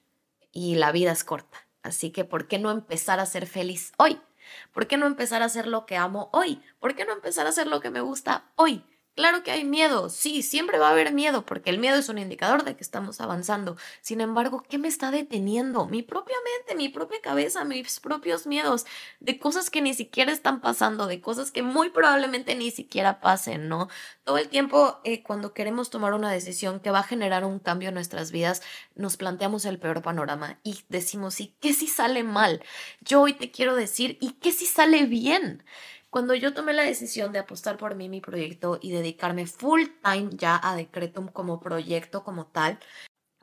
y 0.53 0.75
la 0.75 0.93
vida 0.93 1.11
es 1.11 1.25
corta. 1.25 1.67
Así 1.83 2.11
que 2.11 2.23
¿por 2.23 2.47
qué 2.47 2.59
no 2.59 2.71
empezar 2.71 3.19
a 3.19 3.25
ser 3.25 3.45
feliz 3.45 3.91
hoy? 3.97 4.21
¿Por 4.71 4.87
qué 4.87 4.95
no 4.95 5.05
empezar 5.05 5.41
a 5.41 5.45
hacer 5.47 5.67
lo 5.67 5.85
que 5.85 5.97
amo 5.97 6.29
hoy? 6.31 6.61
¿Por 6.79 6.95
qué 6.95 7.03
no 7.03 7.11
empezar 7.11 7.45
a 7.45 7.49
hacer 7.49 7.67
lo 7.67 7.81
que 7.81 7.89
me 7.89 7.99
gusta 7.99 8.53
hoy? 8.55 8.85
Claro 9.15 9.43
que 9.43 9.51
hay 9.51 9.63
miedo, 9.63 10.09
sí, 10.09 10.41
siempre 10.41 10.77
va 10.77 10.89
a 10.89 10.91
haber 10.91 11.13
miedo, 11.13 11.45
porque 11.45 11.69
el 11.69 11.77
miedo 11.79 11.95
es 11.95 12.09
un 12.09 12.17
indicador 12.17 12.65
de 12.65 12.75
que 12.75 12.83
estamos 12.83 13.21
avanzando. 13.21 13.77
Sin 14.01 14.19
embargo, 14.19 14.61
¿qué 14.67 14.77
me 14.77 14.89
está 14.89 15.09
deteniendo? 15.09 15.85
Mi 15.85 16.01
propia 16.03 16.35
mente, 16.43 16.75
mi 16.75 16.89
propia 16.89 17.21
cabeza, 17.21 17.63
mis 17.63 18.01
propios 18.01 18.45
miedos, 18.45 18.85
de 19.21 19.39
cosas 19.39 19.69
que 19.69 19.81
ni 19.81 19.93
siquiera 19.93 20.33
están 20.33 20.59
pasando, 20.59 21.07
de 21.07 21.21
cosas 21.21 21.51
que 21.51 21.61
muy 21.63 21.91
probablemente 21.91 22.55
ni 22.55 22.71
siquiera 22.71 23.21
pasen, 23.21 23.69
¿no? 23.69 23.87
Todo 24.25 24.37
el 24.37 24.49
tiempo, 24.49 24.99
eh, 25.05 25.23
cuando 25.23 25.53
queremos 25.53 25.89
tomar 25.89 26.13
una 26.13 26.29
decisión 26.29 26.81
que 26.81 26.91
va 26.91 26.99
a 26.99 27.03
generar 27.03 27.45
un 27.45 27.59
cambio 27.59 27.87
en 27.89 27.95
nuestras 27.95 28.33
vidas, 28.33 28.61
nos 28.95 29.15
planteamos 29.15 29.63
el 29.63 29.79
peor 29.79 30.01
panorama 30.01 30.59
y 30.61 30.83
decimos, 30.89 31.39
¿y 31.39 31.55
qué 31.61 31.73
si 31.73 31.87
sale 31.87 32.23
mal? 32.23 32.61
Yo 32.99 33.21
hoy 33.21 33.33
te 33.33 33.49
quiero 33.49 33.75
decir, 33.75 34.17
¿y 34.19 34.31
qué 34.33 34.51
si 34.51 34.65
sale 34.65 35.05
bien? 35.05 35.63
Cuando 36.15 36.33
yo 36.33 36.53
tomé 36.53 36.71
la 36.71 36.83
decisión 36.83 37.33
de 37.33 37.39
apostar 37.39 37.75
por 37.75 37.95
mí, 37.95 38.07
mi 38.07 38.21
proyecto 38.21 38.79
y 38.81 38.93
dedicarme 38.93 39.45
full 39.47 39.81
time 40.01 40.29
ya 40.31 40.57
a 40.63 40.73
Decretum 40.73 41.27
como 41.27 41.59
proyecto 41.59 42.23
como 42.23 42.45
tal, 42.45 42.79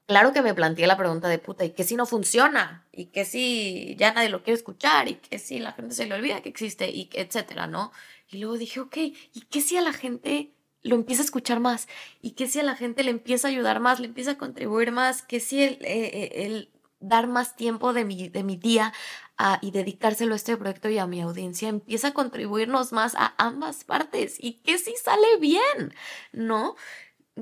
claro 0.06 0.32
que 0.32 0.40
me 0.40 0.54
planteé 0.54 0.86
la 0.86 0.96
pregunta 0.96 1.28
de 1.28 1.38
puta, 1.38 1.66
¿y 1.66 1.72
qué 1.72 1.84
si 1.84 1.96
no 1.96 2.06
funciona? 2.06 2.88
¿Y 2.90 3.08
qué 3.08 3.26
si 3.26 3.94
ya 3.98 4.14
nadie 4.14 4.30
lo 4.30 4.42
quiere 4.42 4.56
escuchar? 4.56 5.06
¿Y 5.06 5.16
qué 5.16 5.38
si 5.38 5.58
la 5.58 5.72
gente 5.72 5.94
se 5.94 6.06
le 6.06 6.14
olvida 6.14 6.40
que 6.40 6.48
existe? 6.48 6.88
Y 6.88 7.10
etcétera, 7.12 7.66
¿no? 7.66 7.92
Y 8.30 8.38
luego 8.38 8.56
dije, 8.56 8.80
ok, 8.80 8.96
¿y 8.96 9.40
qué 9.50 9.60
si 9.60 9.76
a 9.76 9.82
la 9.82 9.92
gente 9.92 10.54
lo 10.80 10.94
empieza 10.94 11.20
a 11.20 11.26
escuchar 11.26 11.60
más? 11.60 11.88
¿Y 12.22 12.30
qué 12.30 12.48
si 12.48 12.58
a 12.58 12.62
la 12.62 12.74
gente 12.74 13.02
le 13.04 13.10
empieza 13.10 13.48
a 13.48 13.50
ayudar 13.50 13.80
más, 13.80 14.00
le 14.00 14.06
empieza 14.06 14.30
a 14.30 14.38
contribuir 14.38 14.92
más? 14.92 15.20
¿Qué 15.20 15.40
si 15.40 15.62
el, 15.62 15.78
eh, 15.82 16.46
el 16.46 16.70
dar 17.00 17.26
más 17.26 17.54
tiempo 17.54 17.92
de 17.92 18.06
mi, 18.06 18.28
de 18.28 18.42
mi 18.44 18.56
día 18.56 18.94
y 19.60 19.70
dedicárselo 19.70 20.34
a 20.34 20.36
este 20.36 20.56
proyecto 20.56 20.88
y 20.88 20.98
a 20.98 21.06
mi 21.06 21.20
audiencia 21.20 21.68
empieza 21.68 22.08
a 22.08 22.14
contribuirnos 22.14 22.92
más 22.92 23.14
a 23.14 23.34
ambas 23.38 23.84
partes? 23.84 24.36
¿Y 24.38 24.62
qué 24.62 24.78
si 24.78 24.94
sale 24.96 25.36
bien? 25.40 25.94
¿No? 26.32 26.76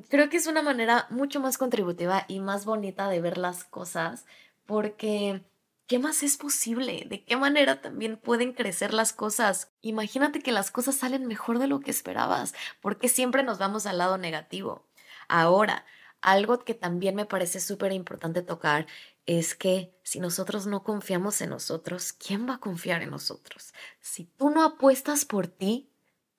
creo 0.09 0.29
que 0.29 0.37
es 0.37 0.47
una 0.47 0.63
manera 0.63 1.07
mucho 1.11 1.41
más 1.41 1.59
contributiva 1.59 2.25
y 2.29 2.41
más 2.41 2.65
bonita 2.65 3.09
de 3.09 3.21
ver 3.21 3.39
las 3.39 3.65
cosas 3.65 4.25
porque 4.67 5.45
¿qué 5.89 5.99
más 5.99 6.23
es 6.23 6.37
posible? 6.37 7.05
¿De 7.09 7.25
qué 7.25 7.37
manera 7.37 7.81
también 7.81 8.17
pueden 8.17 8.53
crecer 8.53 8.95
las 8.95 9.13
cosas? 9.13 9.73
Imagínate 9.81 10.41
que 10.41 10.53
las 10.53 10.71
cosas 10.71 10.95
salen 10.97 11.27
mejor 11.27 11.59
de 11.59 11.67
lo 11.67 11.81
que 11.81 11.91
esperabas, 11.91 12.55
porque 12.81 13.09
siempre 13.09 13.43
nos 13.43 13.59
vamos 13.59 13.87
al 13.87 13.99
lado 13.99 14.17
negativo. 14.17 14.87
Ahora, 15.29 15.85
algo 16.23 16.61
que 16.61 16.75
también 16.75 17.17
me 17.17 17.27
parece 17.27 17.61
súper 17.61 17.93
importante 17.93 18.43
tocar 18.43 18.87
es 19.27 19.55
que 19.55 19.95
si 20.03 20.21
nosotros 20.21 20.67
no 20.67 20.83
confiamos 20.83 21.41
en 21.41 21.51
nosotros, 21.51 22.13
¿quién 22.13 22.49
va 22.49 22.55
a 22.55 22.61
confiar 22.61 23.03
en 23.03 23.11
nosotros? 23.11 23.73
Si 24.01 24.25
tú 24.25 24.51
no 24.51 24.65
apuestas 24.65 25.25
por 25.25 25.47
ti, 25.47 25.91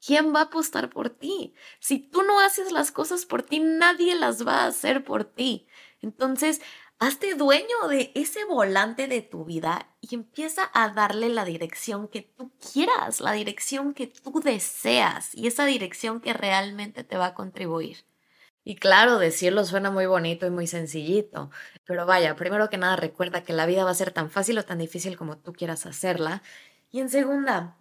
¿quién 0.06 0.34
va 0.34 0.42
a 0.42 0.44
apostar 0.44 0.90
por 0.90 1.10
ti? 1.10 1.54
Si 1.80 2.00
tú 2.00 2.24
no 2.24 2.40
haces 2.40 2.72
las 2.72 2.92
cosas 2.92 3.26
por 3.26 3.44
ti, 3.44 3.60
nadie 3.60 4.16
las 4.16 4.46
va 4.46 4.64
a 4.64 4.68
hacer 4.68 5.04
por 5.04 5.24
ti. 5.24 5.68
Entonces, 6.02 6.62
hazte 7.00 7.36
dueño 7.36 7.88
de 7.88 8.12
ese 8.16 8.46
volante 8.46 9.08
de 9.08 9.22
tu 9.22 9.46
vida 9.46 9.88
y 10.02 10.16
empieza 10.16 10.70
a 10.74 10.90
darle 10.90 11.30
la 11.30 11.46
dirección 11.46 12.08
que 12.08 12.22
tú 12.22 12.52
quieras, 12.74 13.22
la 13.22 13.32
dirección 13.32 13.94
que 13.94 14.08
tú 14.08 14.42
deseas 14.44 15.34
y 15.34 15.48
esa 15.48 15.66
dirección 15.66 16.22
que 16.22 16.34
realmente 16.34 17.04
te 17.04 17.18
va 17.18 17.28
a 17.28 17.34
contribuir. 17.34 18.06
Y 18.64 18.76
claro, 18.76 19.18
decirlo 19.18 19.66
suena 19.66 19.90
muy 19.90 20.06
bonito 20.06 20.46
y 20.46 20.52
muy 20.52 20.68
sencillito, 20.68 21.50
pero 21.86 22.06
vaya, 22.06 22.36
primero 22.36 22.70
que 22.70 22.78
nada 22.78 22.96
recuerda 22.96 23.44
que 23.44 23.54
la 23.54 23.66
vida 23.66 23.84
va 23.84 23.92
a 23.92 23.96
ser 23.96 24.12
tan 24.12 24.30
fácil 24.30 24.58
o 24.60 24.66
tan 24.66 24.78
difícil 24.78 25.18
como 25.18 25.38
tú 25.40 25.52
quieras 25.54 25.86
hacerla. 25.88 26.44
Y 26.92 27.00
en 27.00 27.10
segunda, 27.10 27.78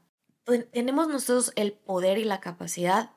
tenemos 0.72 1.08
nosotros 1.08 1.52
el 1.56 1.72
poder 1.74 2.18
y 2.18 2.24
la 2.24 2.40
capacidad 2.40 3.10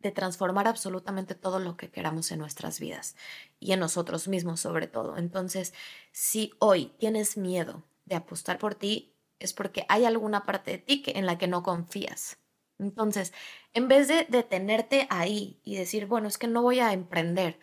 de 0.00 0.10
transformar 0.12 0.68
absolutamente 0.68 1.34
todo 1.34 1.60
lo 1.60 1.76
que 1.76 1.90
queramos 1.90 2.30
en 2.30 2.40
nuestras 2.40 2.78
vidas 2.80 3.16
y 3.60 3.72
en 3.72 3.80
nosotros 3.80 4.28
mismos 4.28 4.60
sobre 4.60 4.86
todo. 4.88 5.16
Entonces, 5.16 5.72
si 6.12 6.52
hoy 6.58 6.92
tienes 6.98 7.36
miedo 7.36 7.84
de 8.04 8.16
apostar 8.16 8.58
por 8.58 8.74
ti, 8.74 9.14
es 9.38 9.54
porque 9.54 9.86
hay 9.88 10.04
alguna 10.04 10.44
parte 10.44 10.72
de 10.72 10.78
ti 10.78 11.02
que, 11.02 11.12
en 11.12 11.26
la 11.26 11.38
que 11.38 11.48
no 11.48 11.62
confías. 11.62 12.38
Entonces, 12.78 13.32
en 13.72 13.88
vez 13.88 14.08
de 14.08 14.26
detenerte 14.28 15.06
ahí 15.10 15.60
y 15.64 15.76
decir, 15.76 16.06
bueno, 16.06 16.28
es 16.28 16.38
que 16.38 16.48
no 16.48 16.62
voy 16.62 16.80
a 16.80 16.92
emprender 16.92 17.58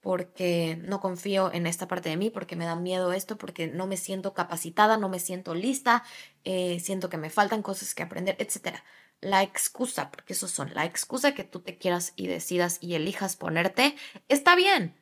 porque 0.00 0.78
no 0.84 1.00
confío 1.00 1.52
en 1.52 1.66
esta 1.66 1.88
parte 1.88 2.08
de 2.08 2.16
mí, 2.16 2.30
porque 2.30 2.54
me 2.54 2.64
da 2.64 2.76
miedo 2.76 3.12
esto, 3.12 3.36
porque 3.38 3.66
no 3.66 3.88
me 3.88 3.96
siento 3.96 4.34
capacitada, 4.34 4.98
no 4.98 5.08
me 5.08 5.18
siento 5.18 5.54
lista, 5.54 6.04
eh, 6.44 6.78
siento 6.80 7.08
que 7.08 7.16
me 7.16 7.28
faltan 7.28 7.62
cosas 7.62 7.92
que 7.94 8.04
aprender, 8.04 8.36
etc. 8.38 8.76
La 9.20 9.42
excusa, 9.42 10.10
porque 10.12 10.34
eso 10.34 10.46
son, 10.46 10.72
la 10.74 10.84
excusa 10.84 11.34
que 11.34 11.42
tú 11.42 11.60
te 11.60 11.76
quieras 11.76 12.12
y 12.14 12.28
decidas 12.28 12.78
y 12.80 12.94
elijas 12.94 13.34
ponerte, 13.34 13.96
está 14.28 14.54
bien, 14.54 14.94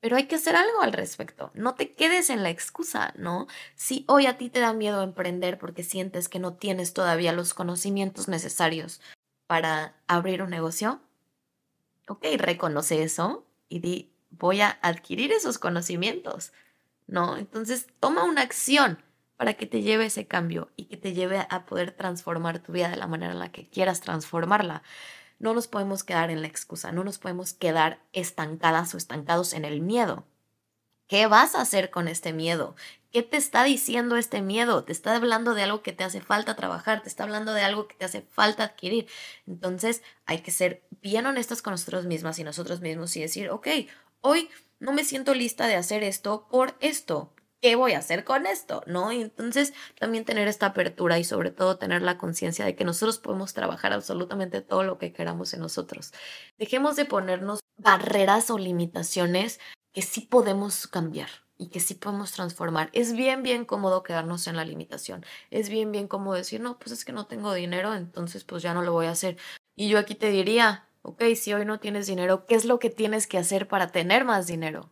pero 0.00 0.16
hay 0.16 0.26
que 0.26 0.36
hacer 0.36 0.56
algo 0.56 0.80
al 0.80 0.92
respecto. 0.92 1.50
No 1.54 1.74
te 1.74 1.92
quedes 1.92 2.30
en 2.30 2.42
la 2.42 2.50
excusa, 2.50 3.12
¿no? 3.16 3.46
Si 3.74 4.04
hoy 4.08 4.26
a 4.26 4.38
ti 4.38 4.48
te 4.48 4.60
da 4.60 4.72
miedo 4.72 5.02
emprender 5.02 5.58
porque 5.58 5.84
sientes 5.84 6.28
que 6.28 6.38
no 6.38 6.54
tienes 6.54 6.94
todavía 6.94 7.32
los 7.32 7.54
conocimientos 7.54 8.26
necesarios 8.26 9.00
para 9.46 9.94
abrir 10.06 10.42
un 10.42 10.50
negocio, 10.50 11.00
ok, 12.08 12.24
reconoce 12.38 13.02
eso 13.02 13.44
y 13.68 13.80
di, 13.80 14.10
voy 14.30 14.62
a 14.62 14.78
adquirir 14.82 15.32
esos 15.32 15.58
conocimientos, 15.58 16.52
¿no? 17.06 17.36
Entonces, 17.36 17.86
toma 18.00 18.24
una 18.24 18.42
acción 18.42 19.02
para 19.36 19.54
que 19.54 19.66
te 19.66 19.82
lleve 19.82 20.06
ese 20.06 20.26
cambio 20.26 20.70
y 20.76 20.84
que 20.84 20.96
te 20.96 21.12
lleve 21.12 21.46
a 21.48 21.66
poder 21.66 21.92
transformar 21.92 22.58
tu 22.58 22.72
vida 22.72 22.88
de 22.88 22.96
la 22.96 23.06
manera 23.06 23.32
en 23.32 23.38
la 23.38 23.52
que 23.52 23.68
quieras 23.68 24.00
transformarla. 24.00 24.82
No 25.40 25.54
nos 25.54 25.66
podemos 25.66 26.04
quedar 26.04 26.30
en 26.30 26.42
la 26.42 26.48
excusa, 26.48 26.92
no 26.92 27.02
nos 27.02 27.18
podemos 27.18 27.54
quedar 27.54 27.98
estancadas 28.12 28.94
o 28.94 28.98
estancados 28.98 29.54
en 29.54 29.64
el 29.64 29.80
miedo. 29.80 30.24
¿Qué 31.08 31.26
vas 31.26 31.56
a 31.56 31.62
hacer 31.62 31.90
con 31.90 32.06
este 32.06 32.32
miedo? 32.32 32.76
¿Qué 33.10 33.24
te 33.24 33.36
está 33.36 33.64
diciendo 33.64 34.16
este 34.16 34.42
miedo? 34.42 34.84
Te 34.84 34.92
está 34.92 35.16
hablando 35.16 35.54
de 35.54 35.64
algo 35.64 35.82
que 35.82 35.92
te 35.92 36.04
hace 36.04 36.20
falta 36.20 36.54
trabajar, 36.54 37.02
te 37.02 37.08
está 37.08 37.24
hablando 37.24 37.52
de 37.52 37.62
algo 37.62 37.88
que 37.88 37.96
te 37.96 38.04
hace 38.04 38.22
falta 38.30 38.62
adquirir. 38.62 39.08
Entonces 39.48 40.02
hay 40.26 40.38
que 40.38 40.52
ser 40.52 40.84
bien 41.02 41.26
honestos 41.26 41.62
con 41.62 41.72
nosotros 41.72 42.04
mismas 42.04 42.38
y 42.38 42.44
nosotros 42.44 42.80
mismos 42.80 43.16
y 43.16 43.22
decir, 43.22 43.50
ok, 43.50 43.66
hoy 44.20 44.50
no 44.78 44.92
me 44.92 45.02
siento 45.04 45.34
lista 45.34 45.66
de 45.66 45.74
hacer 45.74 46.04
esto 46.04 46.46
por 46.48 46.76
esto. 46.80 47.32
¿Qué 47.62 47.76
voy 47.76 47.92
a 47.92 47.98
hacer 47.98 48.24
con 48.24 48.46
esto? 48.46 48.82
¿No? 48.86 49.12
Y 49.12 49.20
entonces 49.20 49.74
también 49.98 50.24
tener 50.24 50.48
esta 50.48 50.66
apertura 50.66 51.18
y 51.18 51.24
sobre 51.24 51.50
todo 51.50 51.76
tener 51.76 52.00
la 52.00 52.16
conciencia 52.16 52.64
de 52.64 52.74
que 52.74 52.84
nosotros 52.84 53.18
podemos 53.18 53.52
trabajar 53.52 53.92
absolutamente 53.92 54.62
todo 54.62 54.82
lo 54.82 54.96
que 54.96 55.12
queramos 55.12 55.52
en 55.52 55.60
nosotros. 55.60 56.12
Dejemos 56.58 56.96
de 56.96 57.04
ponernos 57.04 57.60
barreras 57.76 58.50
o 58.50 58.56
limitaciones 58.56 59.60
que 59.92 60.00
sí 60.00 60.22
podemos 60.22 60.86
cambiar 60.86 61.28
y 61.58 61.68
que 61.68 61.80
sí 61.80 61.94
podemos 61.94 62.32
transformar. 62.32 62.88
Es 62.94 63.12
bien, 63.12 63.42
bien 63.42 63.66
cómodo 63.66 64.02
quedarnos 64.02 64.46
en 64.46 64.56
la 64.56 64.64
limitación. 64.64 65.22
Es 65.50 65.68
bien, 65.68 65.92
bien 65.92 66.08
cómodo 66.08 66.36
decir, 66.36 66.62
no, 66.62 66.78
pues 66.78 66.92
es 66.92 67.04
que 67.04 67.12
no 67.12 67.26
tengo 67.26 67.52
dinero, 67.52 67.94
entonces 67.94 68.44
pues 68.44 68.62
ya 68.62 68.72
no 68.72 68.80
lo 68.80 68.92
voy 68.92 69.06
a 69.06 69.10
hacer. 69.10 69.36
Y 69.76 69.90
yo 69.90 69.98
aquí 69.98 70.14
te 70.14 70.30
diría, 70.30 70.88
ok, 71.02 71.22
si 71.36 71.52
hoy 71.52 71.66
no 71.66 71.78
tienes 71.78 72.06
dinero, 72.06 72.46
¿qué 72.46 72.54
es 72.54 72.64
lo 72.64 72.78
que 72.78 72.88
tienes 72.88 73.26
que 73.26 73.36
hacer 73.36 73.68
para 73.68 73.92
tener 73.92 74.24
más 74.24 74.46
dinero? 74.46 74.90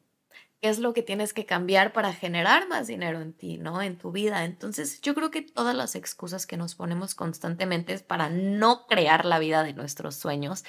¿Qué 0.61 0.69
es 0.69 0.81
lo 0.81 0.93
que 0.93 1.03
tienes 1.03 1.33
que 1.33 1.47
cambiar 1.47 1.93
para 1.93 2.13
generar 2.13 2.67
más 2.69 2.89
dinero 2.89 3.21
en 3.21 3.33
ti, 3.33 3.59
¿no? 3.59 3.81
En 3.81 3.97
tu 3.97 4.11
vida. 4.11 4.45
Entonces, 4.45 5.01
yo 5.03 5.15
creo 5.15 5.31
que 5.31 5.43
todas 5.43 5.75
las 5.75 5.95
excusas 5.95 6.47
que 6.49 6.57
nos 6.57 6.75
ponemos 6.75 7.15
constantemente 7.15 7.93
es 7.93 8.03
para 8.03 8.29
no 8.29 8.87
crear 8.89 9.25
la 9.25 9.39
vida 9.39 9.63
de 9.63 9.73
nuestros 9.75 10.17
sueños 10.17 10.65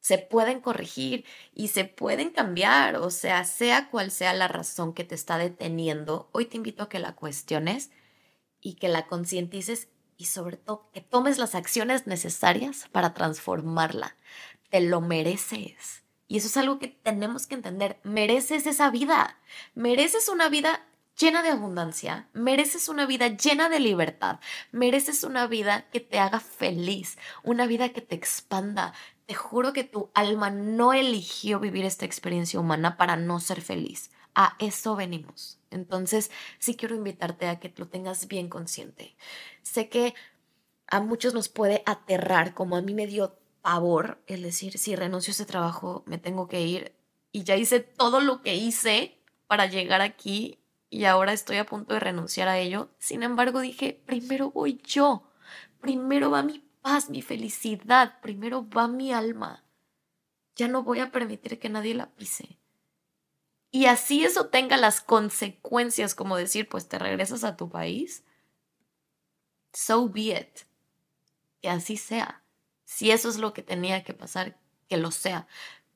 se 0.00 0.18
pueden 0.18 0.60
corregir 0.60 1.24
y 1.54 1.68
se 1.68 1.86
pueden 1.86 2.30
cambiar, 2.30 2.96
o 2.96 3.10
sea, 3.10 3.44
sea 3.44 3.90
cual 3.90 4.12
sea 4.12 4.34
la 4.34 4.48
razón 4.48 4.94
que 4.94 5.04
te 5.04 5.14
está 5.16 5.38
deteniendo, 5.38 6.28
hoy 6.32 6.46
te 6.46 6.58
invito 6.58 6.84
a 6.84 6.90
que 6.90 6.98
la 7.00 7.14
cuestiones 7.16 7.90
y 8.60 8.74
que 8.76 8.88
la 8.88 9.06
concientices 9.06 9.88
y 10.18 10.26
sobre 10.26 10.56
todo 10.58 10.90
que 10.92 11.00
tomes 11.02 11.38
las 11.38 11.54
acciones 11.54 12.06
necesarias 12.06 12.88
para 12.92 13.14
transformarla 13.14 14.16
te 14.70 14.80
lo 14.82 15.00
mereces. 15.02 16.01
Y 16.32 16.38
eso 16.38 16.46
es 16.46 16.56
algo 16.56 16.78
que 16.78 16.88
tenemos 16.88 17.46
que 17.46 17.54
entender. 17.54 18.00
Mereces 18.04 18.66
esa 18.66 18.88
vida. 18.88 19.36
Mereces 19.74 20.30
una 20.30 20.48
vida 20.48 20.82
llena 21.14 21.42
de 21.42 21.50
abundancia. 21.50 22.26
Mereces 22.32 22.88
una 22.88 23.04
vida 23.04 23.28
llena 23.28 23.68
de 23.68 23.80
libertad. 23.80 24.40
Mereces 24.70 25.24
una 25.24 25.46
vida 25.46 25.90
que 25.90 26.00
te 26.00 26.18
haga 26.18 26.40
feliz. 26.40 27.18
Una 27.42 27.66
vida 27.66 27.90
que 27.90 28.00
te 28.00 28.14
expanda. 28.14 28.94
Te 29.26 29.34
juro 29.34 29.74
que 29.74 29.84
tu 29.84 30.10
alma 30.14 30.48
no 30.48 30.94
eligió 30.94 31.60
vivir 31.60 31.84
esta 31.84 32.06
experiencia 32.06 32.58
humana 32.58 32.96
para 32.96 33.16
no 33.16 33.38
ser 33.38 33.60
feliz. 33.60 34.10
A 34.34 34.56
eso 34.58 34.96
venimos. 34.96 35.58
Entonces, 35.70 36.30
sí 36.58 36.76
quiero 36.76 36.94
invitarte 36.94 37.46
a 37.46 37.60
que 37.60 37.74
lo 37.76 37.88
tengas 37.88 38.26
bien 38.26 38.48
consciente. 38.48 39.14
Sé 39.60 39.90
que 39.90 40.14
a 40.86 41.00
muchos 41.00 41.34
nos 41.34 41.50
puede 41.50 41.82
aterrar, 41.84 42.54
como 42.54 42.76
a 42.76 42.80
mí 42.80 42.94
me 42.94 43.06
dio 43.06 43.36
pavor 43.62 44.22
el 44.26 44.42
decir, 44.42 44.78
si 44.78 44.96
renuncio 44.96 45.30
a 45.30 45.32
ese 45.32 45.46
trabajo, 45.46 46.02
me 46.06 46.18
tengo 46.18 46.48
que 46.48 46.60
ir. 46.60 46.94
Y 47.30 47.44
ya 47.44 47.56
hice 47.56 47.80
todo 47.80 48.20
lo 48.20 48.42
que 48.42 48.56
hice 48.56 49.18
para 49.46 49.66
llegar 49.66 50.02
aquí 50.02 50.58
y 50.90 51.06
ahora 51.06 51.32
estoy 51.32 51.56
a 51.56 51.64
punto 51.64 51.94
de 51.94 52.00
renunciar 52.00 52.48
a 52.48 52.58
ello. 52.58 52.90
Sin 52.98 53.22
embargo, 53.22 53.60
dije, 53.60 54.02
primero 54.04 54.50
voy 54.50 54.78
yo, 54.84 55.30
primero 55.80 56.30
va 56.30 56.42
mi 56.42 56.58
paz, 56.82 57.08
mi 57.08 57.22
felicidad, 57.22 58.20
primero 58.20 58.68
va 58.68 58.88
mi 58.88 59.12
alma. 59.12 59.64
Ya 60.54 60.68
no 60.68 60.82
voy 60.82 61.00
a 61.00 61.10
permitir 61.10 61.58
que 61.58 61.70
nadie 61.70 61.94
la 61.94 62.10
pise. 62.10 62.58
Y 63.70 63.86
así 63.86 64.22
eso 64.22 64.48
tenga 64.48 64.76
las 64.76 65.00
consecuencias, 65.00 66.14
como 66.14 66.36
decir, 66.36 66.68
pues 66.68 66.88
te 66.88 66.98
regresas 66.98 67.42
a 67.42 67.56
tu 67.56 67.70
país. 67.70 68.22
So 69.72 70.10
be 70.10 70.38
it. 70.38 70.66
Que 71.62 71.70
así 71.70 71.96
sea. 71.96 72.41
Si 72.92 73.10
eso 73.10 73.30
es 73.30 73.38
lo 73.38 73.54
que 73.54 73.62
tenía 73.62 74.04
que 74.04 74.12
pasar, 74.12 74.58
que 74.86 74.98
lo 74.98 75.10
sea. 75.10 75.46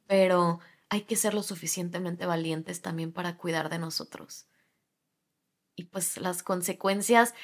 Pero 0.07 0.61
hay 0.89 1.03
que 1.03 1.15
ser 1.15 1.35
lo 1.35 1.43
suficientemente 1.43 2.25
valientes 2.25 2.81
también 2.81 3.13
para 3.13 3.37
cuidar 3.37 3.69
de 3.69 3.79
nosotros. 3.79 4.47
Y 5.75 5.85
pues 5.85 6.17
las 6.17 6.43
consecuencias, 6.43 7.35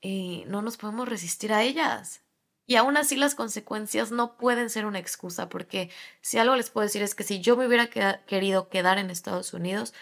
eh, 0.00 0.44
no 0.46 0.62
nos 0.62 0.78
podemos 0.78 1.10
resistir 1.10 1.52
a 1.52 1.62
ellas. 1.62 2.22
Y 2.66 2.76
aún 2.76 2.96
así 2.96 3.16
las 3.16 3.34
consecuencias 3.34 4.12
no 4.12 4.38
pueden 4.38 4.70
ser 4.70 4.86
una 4.86 4.98
excusa, 4.98 5.50
porque 5.50 5.90
si 6.22 6.38
algo 6.38 6.56
les 6.56 6.70
puedo 6.70 6.86
decir 6.86 7.02
es 7.02 7.14
que 7.14 7.22
si 7.22 7.42
yo 7.42 7.54
me 7.54 7.66
hubiera 7.66 7.90
querido 8.24 8.70
quedar 8.70 8.96
en 8.96 9.10
Estados 9.10 9.52
Unidos, 9.52 9.92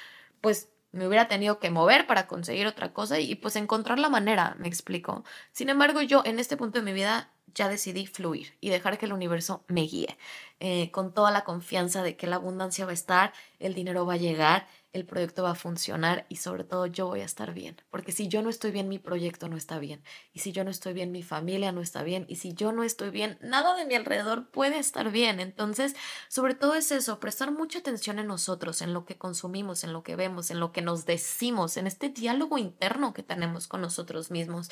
pues 0.40 0.68
me 0.92 1.08
hubiera 1.08 1.26
tenido 1.26 1.58
que 1.58 1.70
mover 1.70 2.06
para 2.06 2.28
conseguir 2.28 2.68
otra 2.68 2.92
cosa 2.92 3.18
y 3.18 3.34
pues 3.34 3.56
encontrar 3.56 3.98
la 3.98 4.08
manera, 4.08 4.54
me 4.60 4.68
explico. 4.68 5.24
Sin 5.50 5.68
embargo, 5.68 6.00
yo 6.00 6.22
en 6.24 6.38
este 6.38 6.56
punto 6.56 6.78
de 6.78 6.84
mi 6.84 6.92
vida 6.92 7.32
ya 7.54 7.68
decidí 7.68 8.06
fluir 8.06 8.56
y 8.60 8.70
dejar 8.70 8.98
que 8.98 9.06
el 9.06 9.12
universo 9.12 9.64
me 9.68 9.82
guíe, 9.82 10.16
eh, 10.60 10.90
con 10.90 11.12
toda 11.12 11.30
la 11.30 11.44
confianza 11.44 12.02
de 12.02 12.16
que 12.16 12.26
la 12.26 12.36
abundancia 12.36 12.84
va 12.84 12.90
a 12.90 12.94
estar, 12.94 13.32
el 13.58 13.74
dinero 13.74 14.06
va 14.06 14.14
a 14.14 14.18
llegar, 14.18 14.66
el 14.92 15.06
proyecto 15.06 15.44
va 15.44 15.52
a 15.52 15.54
funcionar 15.54 16.26
y 16.28 16.36
sobre 16.36 16.64
todo 16.64 16.86
yo 16.86 17.06
voy 17.06 17.20
a 17.20 17.24
estar 17.24 17.54
bien. 17.54 17.80
Porque 17.90 18.12
si 18.12 18.28
yo 18.28 18.42
no 18.42 18.50
estoy 18.50 18.72
bien, 18.72 18.88
mi 18.88 18.98
proyecto 18.98 19.48
no 19.48 19.56
está 19.56 19.78
bien. 19.78 20.02
Y 20.32 20.40
si 20.40 20.52
yo 20.52 20.64
no 20.64 20.70
estoy 20.70 20.92
bien, 20.92 21.12
mi 21.12 21.22
familia 21.22 21.70
no 21.70 21.80
está 21.80 22.02
bien. 22.02 22.24
Y 22.28 22.36
si 22.36 22.54
yo 22.54 22.72
no 22.72 22.82
estoy 22.82 23.10
bien, 23.10 23.38
nada 23.40 23.76
de 23.76 23.86
mi 23.86 23.94
alrededor 23.94 24.50
puede 24.50 24.78
estar 24.78 25.10
bien. 25.12 25.38
Entonces, 25.38 25.94
sobre 26.28 26.54
todo 26.54 26.74
es 26.74 26.90
eso, 26.90 27.20
prestar 27.20 27.52
mucha 27.52 27.78
atención 27.78 28.18
en 28.18 28.26
nosotros, 28.26 28.82
en 28.82 28.92
lo 28.92 29.04
que 29.04 29.16
consumimos, 29.16 29.84
en 29.84 29.92
lo 29.92 30.02
que 30.02 30.16
vemos, 30.16 30.50
en 30.50 30.58
lo 30.58 30.72
que 30.72 30.82
nos 30.82 31.06
decimos, 31.06 31.76
en 31.76 31.86
este 31.86 32.08
diálogo 32.08 32.58
interno 32.58 33.14
que 33.14 33.22
tenemos 33.22 33.68
con 33.68 33.80
nosotros 33.80 34.30
mismos. 34.30 34.70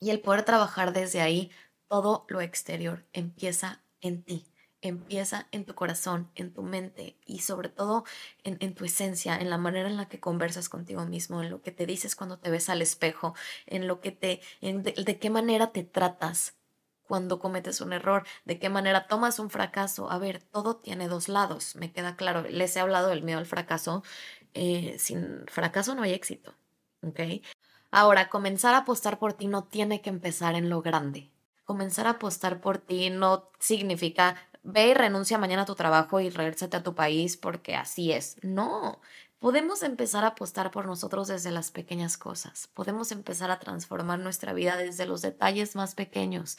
Y 0.00 0.10
el 0.10 0.20
poder 0.20 0.44
trabajar 0.44 0.92
desde 0.92 1.20
ahí, 1.20 1.50
todo 1.88 2.26
lo 2.28 2.40
exterior 2.40 3.06
empieza 3.12 3.82
en 4.00 4.22
ti 4.22 4.54
empieza 4.84 5.48
en 5.50 5.64
tu 5.64 5.74
corazón, 5.74 6.30
en 6.34 6.52
tu 6.52 6.62
mente 6.62 7.16
y 7.24 7.40
sobre 7.40 7.70
todo 7.70 8.04
en, 8.44 8.74
tu 8.74 8.84
esencia, 8.84 9.36
en 9.36 9.48
la 9.48 9.56
manera 9.56 9.88
en 9.88 9.96
la 9.96 10.08
que 10.08 10.20
conversas 10.20 10.68
contigo 10.68 11.06
mismo, 11.06 11.42
en 11.42 11.50
lo 11.50 11.62
que 11.62 11.72
te 11.72 11.86
dices 11.86 12.14
cuando 12.14 12.38
te 12.38 12.50
ves 12.50 12.68
al 12.68 12.82
espejo, 12.82 13.34
en 13.66 13.88
lo 13.88 14.00
que 14.00 14.12
te, 14.12 14.40
de, 14.60 15.18
qué 15.18 15.30
manera 15.30 15.72
te 15.72 15.84
tratas 15.84 16.54
cuando 17.06 17.38
cometes 17.38 17.80
un 17.80 17.94
error, 17.94 18.26
de 18.44 18.58
qué 18.58 18.68
manera 18.68 19.06
tomas 19.06 19.38
un 19.38 19.50
fracaso. 19.50 20.10
A 20.10 20.18
ver, 20.18 20.42
todo 20.42 20.76
tiene 20.76 21.08
dos 21.08 21.28
lados, 21.28 21.76
me 21.76 21.92
queda 21.92 22.16
claro. 22.16 22.42
Les 22.42 22.76
he 22.76 22.80
hablado 22.80 23.08
del 23.08 23.22
miedo 23.22 23.38
al 23.38 23.46
fracaso. 23.46 24.02
Eh, 24.54 24.96
sin 24.98 25.46
fracaso 25.48 25.94
no 25.94 26.02
hay 26.02 26.12
éxito, 26.12 26.54
¿ok? 27.02 27.20
Ahora, 27.90 28.28
comenzar 28.28 28.74
a 28.74 28.78
apostar 28.78 29.18
por 29.18 29.32
ti 29.34 29.46
no 29.48 29.64
tiene 29.64 30.02
que 30.02 30.10
empezar 30.10 30.54
en 30.54 30.68
lo 30.68 30.82
grande. 30.82 31.33
Comenzar 31.64 32.06
a 32.06 32.10
apostar 32.10 32.60
por 32.60 32.78
ti 32.78 33.10
no 33.10 33.50
significa 33.58 34.36
ve 34.62 34.88
y 34.88 34.94
renuncia 34.94 35.38
mañana 35.38 35.62
a 35.62 35.66
tu 35.66 35.74
trabajo 35.74 36.20
y 36.20 36.30
regresate 36.30 36.76
a 36.76 36.82
tu 36.82 36.94
país 36.94 37.36
porque 37.36 37.76
así 37.76 38.12
es. 38.12 38.36
No, 38.42 39.00
podemos 39.38 39.82
empezar 39.82 40.24
a 40.24 40.28
apostar 40.28 40.70
por 40.70 40.86
nosotros 40.86 41.28
desde 41.28 41.50
las 41.50 41.70
pequeñas 41.70 42.16
cosas. 42.16 42.68
Podemos 42.74 43.12
empezar 43.12 43.50
a 43.50 43.60
transformar 43.60 44.18
nuestra 44.18 44.52
vida 44.52 44.76
desde 44.76 45.06
los 45.06 45.22
detalles 45.22 45.76
más 45.76 45.94
pequeños. 45.94 46.58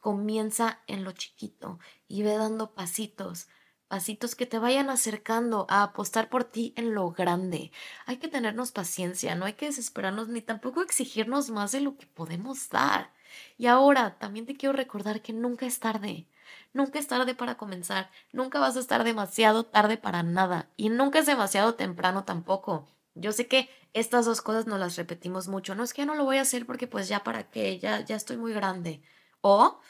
Comienza 0.00 0.80
en 0.86 1.04
lo 1.04 1.12
chiquito 1.12 1.78
y 2.08 2.22
ve 2.22 2.36
dando 2.36 2.74
pasitos 2.74 3.48
pasitos 3.92 4.34
que 4.34 4.46
te 4.46 4.58
vayan 4.58 4.88
acercando 4.88 5.66
a 5.68 5.82
apostar 5.82 6.30
por 6.30 6.44
ti 6.44 6.72
en 6.78 6.94
lo 6.94 7.10
grande. 7.10 7.72
Hay 8.06 8.16
que 8.16 8.26
tenernos 8.26 8.72
paciencia, 8.72 9.34
no 9.34 9.44
hay 9.44 9.52
que 9.52 9.66
desesperarnos 9.66 10.28
ni 10.28 10.40
tampoco 10.40 10.80
exigirnos 10.80 11.50
más 11.50 11.72
de 11.72 11.82
lo 11.82 11.98
que 11.98 12.06
podemos 12.06 12.70
dar. 12.70 13.12
Y 13.58 13.66
ahora 13.66 14.18
también 14.18 14.46
te 14.46 14.56
quiero 14.56 14.72
recordar 14.74 15.22
que 15.22 15.32
nunca 15.32 15.66
es 15.66 15.80
tarde. 15.80 16.26
Nunca 16.72 16.98
es 16.98 17.06
tarde 17.06 17.34
para 17.34 17.56
comenzar, 17.56 18.10
nunca 18.32 18.58
vas 18.58 18.76
a 18.76 18.80
estar 18.80 19.04
demasiado 19.04 19.64
tarde 19.64 19.96
para 19.98 20.22
nada 20.22 20.70
y 20.76 20.88
nunca 20.88 21.18
es 21.18 21.26
demasiado 21.26 21.74
temprano 21.74 22.24
tampoco. 22.24 22.88
Yo 23.14 23.32
sé 23.32 23.46
que 23.46 23.68
estas 23.92 24.24
dos 24.24 24.40
cosas 24.40 24.66
nos 24.66 24.80
las 24.80 24.96
repetimos 24.96 25.48
mucho. 25.48 25.74
No 25.74 25.84
es 25.84 25.92
que 25.92 26.06
no 26.06 26.14
lo 26.14 26.24
voy 26.24 26.38
a 26.38 26.42
hacer 26.42 26.66
porque 26.66 26.86
pues 26.86 27.08
ya 27.08 27.22
para 27.24 27.50
qué, 27.50 27.78
ya, 27.78 28.00
ya 28.00 28.16
estoy 28.16 28.38
muy 28.38 28.52
grande. 28.54 29.02
O 29.42 29.80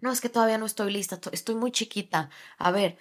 no 0.00 0.12
es 0.12 0.20
que 0.20 0.28
todavía 0.28 0.58
no 0.58 0.66
estoy 0.66 0.92
lista, 0.92 1.20
estoy 1.32 1.54
muy 1.54 1.72
chiquita. 1.72 2.30
A 2.58 2.70
ver, 2.70 2.98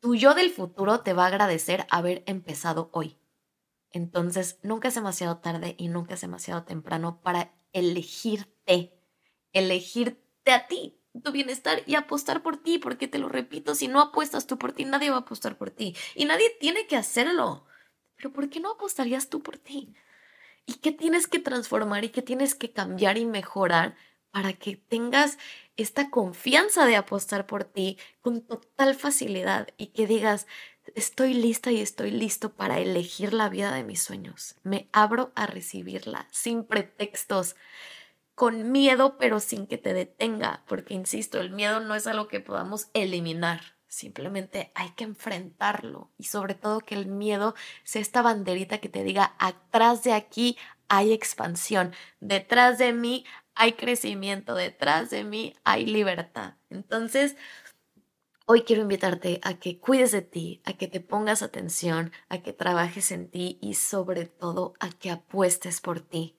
tu 0.00 0.14
yo 0.14 0.34
del 0.34 0.50
futuro 0.50 1.00
te 1.00 1.12
va 1.12 1.24
a 1.24 1.28
agradecer 1.28 1.86
haber 1.90 2.22
empezado 2.26 2.90
hoy. 2.92 3.18
Entonces, 3.90 4.58
nunca 4.62 4.88
es 4.88 4.94
demasiado 4.94 5.38
tarde 5.38 5.76
y 5.78 5.88
nunca 5.88 6.14
es 6.14 6.20
demasiado 6.20 6.64
temprano 6.64 7.20
para 7.22 7.54
elegirte, 8.66 9.00
elegirte 9.52 10.52
a 10.52 10.66
ti, 10.66 10.98
tu 11.22 11.32
bienestar 11.32 11.82
y 11.86 11.94
apostar 11.94 12.42
por 12.42 12.56
ti, 12.56 12.78
porque 12.78 13.08
te 13.08 13.18
lo 13.18 13.28
repito, 13.28 13.74
si 13.74 13.88
no 13.88 14.00
apuestas 14.00 14.46
tú 14.46 14.58
por 14.58 14.72
ti, 14.72 14.84
nadie 14.84 15.10
va 15.10 15.16
a 15.16 15.20
apostar 15.20 15.56
por 15.56 15.70
ti 15.70 15.94
y 16.14 16.24
nadie 16.24 16.50
tiene 16.60 16.86
que 16.86 16.96
hacerlo. 16.96 17.66
Pero 18.16 18.32
¿por 18.32 18.48
qué 18.48 18.60
no 18.60 18.72
apostarías 18.72 19.28
tú 19.28 19.42
por 19.42 19.58
ti? 19.58 19.94
¿Y 20.66 20.74
qué 20.74 20.92
tienes 20.92 21.26
que 21.26 21.38
transformar 21.38 22.04
y 22.04 22.08
qué 22.08 22.22
tienes 22.22 22.54
que 22.54 22.72
cambiar 22.72 23.18
y 23.18 23.26
mejorar 23.26 23.96
para 24.30 24.52
que 24.54 24.76
tengas 24.76 25.38
esta 25.76 26.10
confianza 26.10 26.86
de 26.86 26.96
apostar 26.96 27.46
por 27.46 27.64
ti 27.64 27.98
con 28.20 28.40
total 28.40 28.94
facilidad 28.94 29.68
y 29.76 29.88
que 29.88 30.06
digas, 30.06 30.46
estoy 30.94 31.34
lista 31.34 31.70
y 31.70 31.80
estoy 31.80 32.10
listo 32.10 32.52
para 32.52 32.80
elegir 32.80 33.32
la 33.32 33.48
vida 33.48 33.72
de 33.72 33.84
mis 33.84 34.02
sueños. 34.02 34.56
Me 34.62 34.88
abro 34.92 35.32
a 35.36 35.46
recibirla 35.46 36.26
sin 36.32 36.64
pretextos 36.64 37.54
con 38.34 38.72
miedo, 38.72 39.16
pero 39.18 39.40
sin 39.40 39.66
que 39.66 39.78
te 39.78 39.94
detenga, 39.94 40.64
porque 40.66 40.94
insisto, 40.94 41.40
el 41.40 41.50
miedo 41.50 41.80
no 41.80 41.94
es 41.94 42.06
algo 42.06 42.28
que 42.28 42.40
podamos 42.40 42.88
eliminar, 42.94 43.60
simplemente 43.86 44.72
hay 44.74 44.90
que 44.90 45.04
enfrentarlo 45.04 46.10
y 46.18 46.24
sobre 46.24 46.54
todo 46.54 46.80
que 46.80 46.94
el 46.94 47.06
miedo 47.06 47.54
sea 47.84 48.02
esta 48.02 48.22
banderita 48.22 48.78
que 48.78 48.88
te 48.88 49.04
diga, 49.04 49.34
atrás 49.38 50.02
de 50.02 50.12
aquí 50.12 50.58
hay 50.88 51.12
expansión, 51.12 51.92
detrás 52.20 52.78
de 52.78 52.92
mí 52.92 53.24
hay 53.54 53.74
crecimiento, 53.74 54.54
detrás 54.54 55.10
de 55.10 55.22
mí 55.24 55.54
hay 55.64 55.86
libertad. 55.86 56.54
Entonces, 56.70 57.36
Hoy 58.46 58.60
quiero 58.64 58.82
invitarte 58.82 59.40
a 59.42 59.54
que 59.54 59.78
cuides 59.80 60.12
de 60.12 60.20
ti, 60.20 60.60
a 60.66 60.74
que 60.74 60.86
te 60.86 61.00
pongas 61.00 61.40
atención, 61.40 62.12
a 62.28 62.42
que 62.42 62.52
trabajes 62.52 63.10
en 63.10 63.30
ti 63.30 63.58
y 63.62 63.72
sobre 63.72 64.26
todo 64.26 64.74
a 64.80 64.90
que 64.90 65.10
apuestes 65.10 65.80
por 65.80 66.00
ti. 66.00 66.36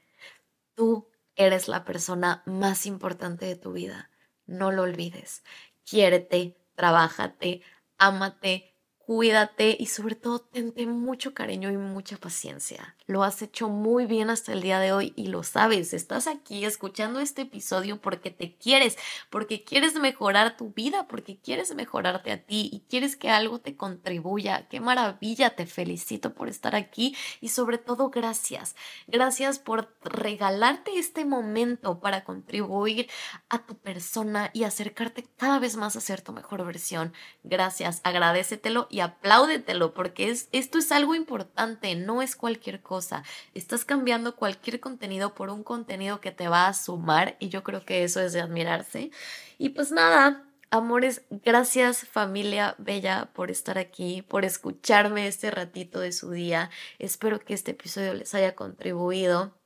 Tú 0.75 1.09
Eres 1.37 1.67
la 1.67 1.83
persona 1.85 2.43
más 2.45 2.85
importante 2.85 3.45
de 3.45 3.55
tu 3.55 3.73
vida. 3.73 4.09
No 4.45 4.71
lo 4.71 4.83
olvides. 4.83 5.43
Quiérete, 5.83 6.57
trabájate, 6.75 7.61
ámate, 7.97 8.74
cuídate 9.05 9.77
y 9.79 9.85
sobre 9.85 10.15
todo 10.15 10.39
tente 10.39 10.87
mucho 10.87 11.35
cariño 11.35 11.69
y 11.69 11.77
mucha 11.77 12.17
paciencia. 12.17 12.95
Lo 13.05 13.23
has 13.23 13.41
hecho 13.43 13.69
muy 13.69 14.07
bien 14.07 14.31
hasta 14.31 14.51
el 14.51 14.63
día 14.63 14.79
de 14.79 14.93
hoy 14.93 15.13
y 15.15 15.27
lo 15.27 15.43
sabes. 15.43 15.93
Estás 15.93 16.25
aquí 16.25 16.65
escuchando 16.65 17.19
este 17.19 17.43
episodio 17.43 18.01
porque 18.01 18.31
te 18.31 18.55
quieres, 18.55 18.97
porque 19.29 19.63
quieres 19.63 19.93
mejorar 19.95 20.57
tu 20.57 20.73
vida, 20.73 21.07
porque 21.07 21.37
quieres 21.37 21.75
mejorarte 21.75 22.31
a 22.31 22.43
ti 22.43 22.69
y 22.73 22.79
quieres 22.89 23.15
que 23.15 23.29
algo 23.29 23.59
te 23.59 23.75
contribuya. 23.75 24.67
Qué 24.69 24.79
maravilla, 24.79 25.55
te 25.55 25.67
felicito 25.67 26.33
por 26.33 26.49
estar 26.49 26.75
aquí 26.75 27.15
y 27.41 27.49
sobre 27.49 27.77
todo 27.77 28.09
gracias. 28.09 28.75
Gracias 29.05 29.59
por 29.59 29.95
regalarte 30.01 30.97
este 30.97 31.25
momento 31.25 31.99
para 31.99 32.23
contribuir 32.23 33.07
a 33.49 33.59
tu 33.67 33.77
persona 33.77 34.49
y 34.53 34.63
acercarte 34.63 35.27
cada 35.37 35.59
vez 35.59 35.75
más 35.75 35.95
a 35.95 36.01
ser 36.01 36.21
tu 36.21 36.33
mejor 36.33 36.65
versión. 36.65 37.13
Gracias, 37.43 38.01
agradecetelo 38.03 38.87
y 38.95 39.01
apláudetelo 39.01 39.93
porque 39.93 40.29
es, 40.29 40.47
esto 40.53 40.77
es 40.77 40.89
algo 40.93 41.15
importante, 41.15 41.95
no 41.95 42.21
es 42.21 42.37
cualquier 42.37 42.81
cosa. 42.81 43.23
Estás 43.53 43.83
cambiando 43.83 44.37
cualquier 44.37 44.79
contenido 44.79 45.35
por 45.35 45.49
un 45.49 45.63
contenido 45.63 46.21
que 46.21 46.31
te 46.31 46.47
va 46.47 46.67
a 46.67 46.73
sumar 46.73 47.35
y 47.41 47.49
yo 47.49 47.61
creo 47.61 47.83
que 47.83 48.05
eso 48.05 48.21
es 48.21 48.31
de 48.31 48.39
admirarse. 48.39 49.11
Y 49.57 49.69
pues 49.71 49.91
nada, 49.91 50.45
amores, 50.69 51.23
gracias 51.29 52.07
familia 52.07 52.75
bella 52.77 53.31
por 53.33 53.51
estar 53.51 53.77
aquí, 53.77 54.21
por 54.21 54.45
escucharme 54.45 55.27
este 55.27 55.51
ratito 55.51 55.99
de 55.99 56.13
su 56.13 56.31
día. 56.31 56.69
Espero 56.97 57.41
que 57.41 57.53
este 57.53 57.71
episodio 57.71 58.13
les 58.13 58.33
haya 58.33 58.55
contribuido. 58.55 59.59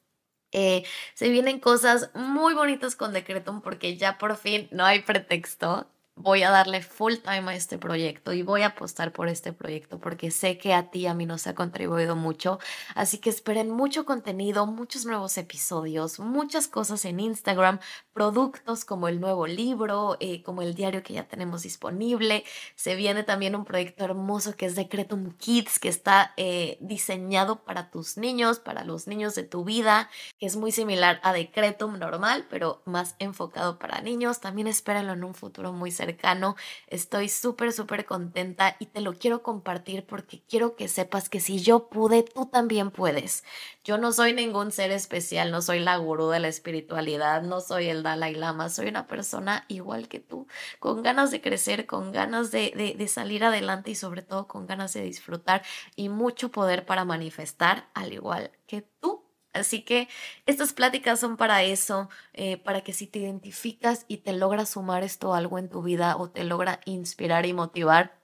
Eh, 0.52 0.84
se 1.14 1.30
vienen 1.30 1.60
cosas 1.60 2.10
muy 2.16 2.56
bonitas 2.56 2.96
con 2.96 3.14
Decretum 3.14 3.62
porque 3.62 3.96
ya 3.96 4.18
por 4.18 4.36
fin 4.38 4.68
no 4.72 4.86
hay 4.86 5.04
pretexto 5.04 5.88
voy 6.20 6.44
a 6.44 6.52
darle 6.52 6.82
full 6.82 7.16
time 7.24 7.52
a 7.52 7.56
este 7.56 7.78
proyecto 7.78 8.34
y 8.34 8.44
voy 8.44 8.64
a 8.64 8.68
apostar 8.68 9.14
por 9.14 9.30
este 9.30 9.54
proyecto 9.54 10.00
porque 10.00 10.32
sé 10.32 10.58
que 10.58 10.74
a 10.74 10.92
ti 10.92 11.08
a 11.08 11.14
mí 11.14 11.26
nos 11.26 11.48
ha 11.48 11.56
contribuido 11.56 12.18
mucho. 12.18 12.60
Así 12.94 13.20
que 13.20 13.30
esperen 13.30 13.72
mucho 13.72 14.06
contenido, 14.06 14.66
muchos 14.66 15.06
nuevos 15.06 15.38
episodios, 15.38 16.20
muchas 16.20 16.68
cosas 16.68 17.06
en 17.06 17.22
Instagram, 17.22 17.80
productos 18.12 18.84
como 18.84 19.08
el 19.08 19.22
nuevo 19.22 19.48
libro, 19.48 20.18
eh, 20.20 20.44
como 20.44 20.62
el 20.62 20.76
diario 20.76 21.04
que 21.04 21.14
ya 21.14 21.26
tenemos 21.26 21.64
disponible. 21.64 22.44
Se 22.76 22.96
viene 22.96 23.24
también 23.24 23.56
un 23.56 23.64
proyecto 23.64 24.04
hermoso 24.04 24.58
que 24.58 24.66
es 24.66 24.76
Decretum 24.76 25.32
Kids, 25.38 25.80
que 25.80 25.88
está 25.88 26.34
eh, 26.36 26.78
diseñado 26.82 27.64
para 27.64 27.90
tus 27.92 28.18
niños, 28.18 28.60
para 28.60 28.84
los 28.84 29.08
niños 29.08 29.36
de 29.36 29.44
tu 29.44 29.64
vida, 29.64 30.10
que 30.38 30.48
es 30.48 30.58
muy 30.58 30.74
similar 30.74 31.22
a 31.24 31.32
Decretum 31.32 31.98
normal, 31.98 32.46
pero 32.50 32.82
más 32.84 33.16
enfocado 33.20 33.80
para 33.80 34.02
niños. 34.02 34.42
También 34.42 34.68
espérenlo 34.68 35.14
en 35.14 35.24
un 35.24 35.34
futuro 35.34 35.72
muy 35.72 35.92
cercano 35.92 36.09
cercano. 36.10 36.56
Estoy 36.88 37.30
súper, 37.30 37.72
súper 37.74 38.06
contenta 38.06 38.76
y 38.80 38.88
te 38.88 39.02
lo 39.02 39.14
quiero 39.14 39.44
compartir 39.44 40.06
porque 40.06 40.42
quiero 40.50 40.76
que 40.76 40.88
sepas 40.88 41.30
que 41.30 41.40
si 41.40 41.60
yo 41.60 41.90
pude, 41.90 42.24
tú 42.24 42.46
también 42.48 42.92
puedes. 42.92 43.44
Yo 43.84 43.98
no 43.98 44.12
soy 44.12 44.34
ningún 44.34 44.72
ser 44.72 44.92
especial, 44.92 45.52
no 45.52 45.62
soy 45.62 45.80
la 45.80 45.98
gurú 45.98 46.30
de 46.30 46.40
la 46.40 46.48
espiritualidad, 46.48 47.42
no 47.44 47.62
soy 47.62 47.88
el 47.90 48.04
Dalai 48.04 48.36
Lama, 48.36 48.70
soy 48.70 48.88
una 48.88 49.08
persona 49.08 49.66
igual 49.68 50.08
que 50.08 50.20
tú, 50.20 50.48
con 50.80 51.04
ganas 51.04 51.32
de 51.32 51.42
crecer, 51.42 51.86
con 51.86 52.12
ganas 52.12 52.52
de, 52.52 52.72
de, 52.76 52.94
de 52.98 53.08
salir 53.08 53.44
adelante 53.44 53.92
y 53.92 53.96
sobre 53.96 54.22
todo 54.22 54.48
con 54.48 54.68
ganas 54.68 54.94
de 54.94 55.02
disfrutar 55.04 55.64
y 55.96 56.10
mucho 56.10 56.50
poder 56.52 56.86
para 56.86 57.06
manifestar, 57.06 57.90
al 57.94 58.14
igual 58.14 58.52
que 58.68 58.82
tú. 59.00 59.19
Así 59.60 59.84
que 59.84 60.08
estas 60.46 60.74
pláticas 60.74 61.20
son 61.20 61.38
para 61.38 61.64
eso, 61.64 62.10
eh, 62.34 62.58
para 62.58 62.82
que 62.82 62.94
si 62.94 63.08
te 63.08 63.20
identificas 63.20 64.06
y 64.08 64.18
te 64.18 64.34
logra 64.34 64.66
sumar 64.66 65.04
esto 65.04 65.34
algo 65.34 65.60
en 65.60 65.70
tu 65.70 65.84
vida 65.84 66.18
o 66.18 66.30
te 66.32 66.44
logra 66.44 66.82
inspirar 66.86 67.46
y 67.46 67.54
motivar, 67.54 68.20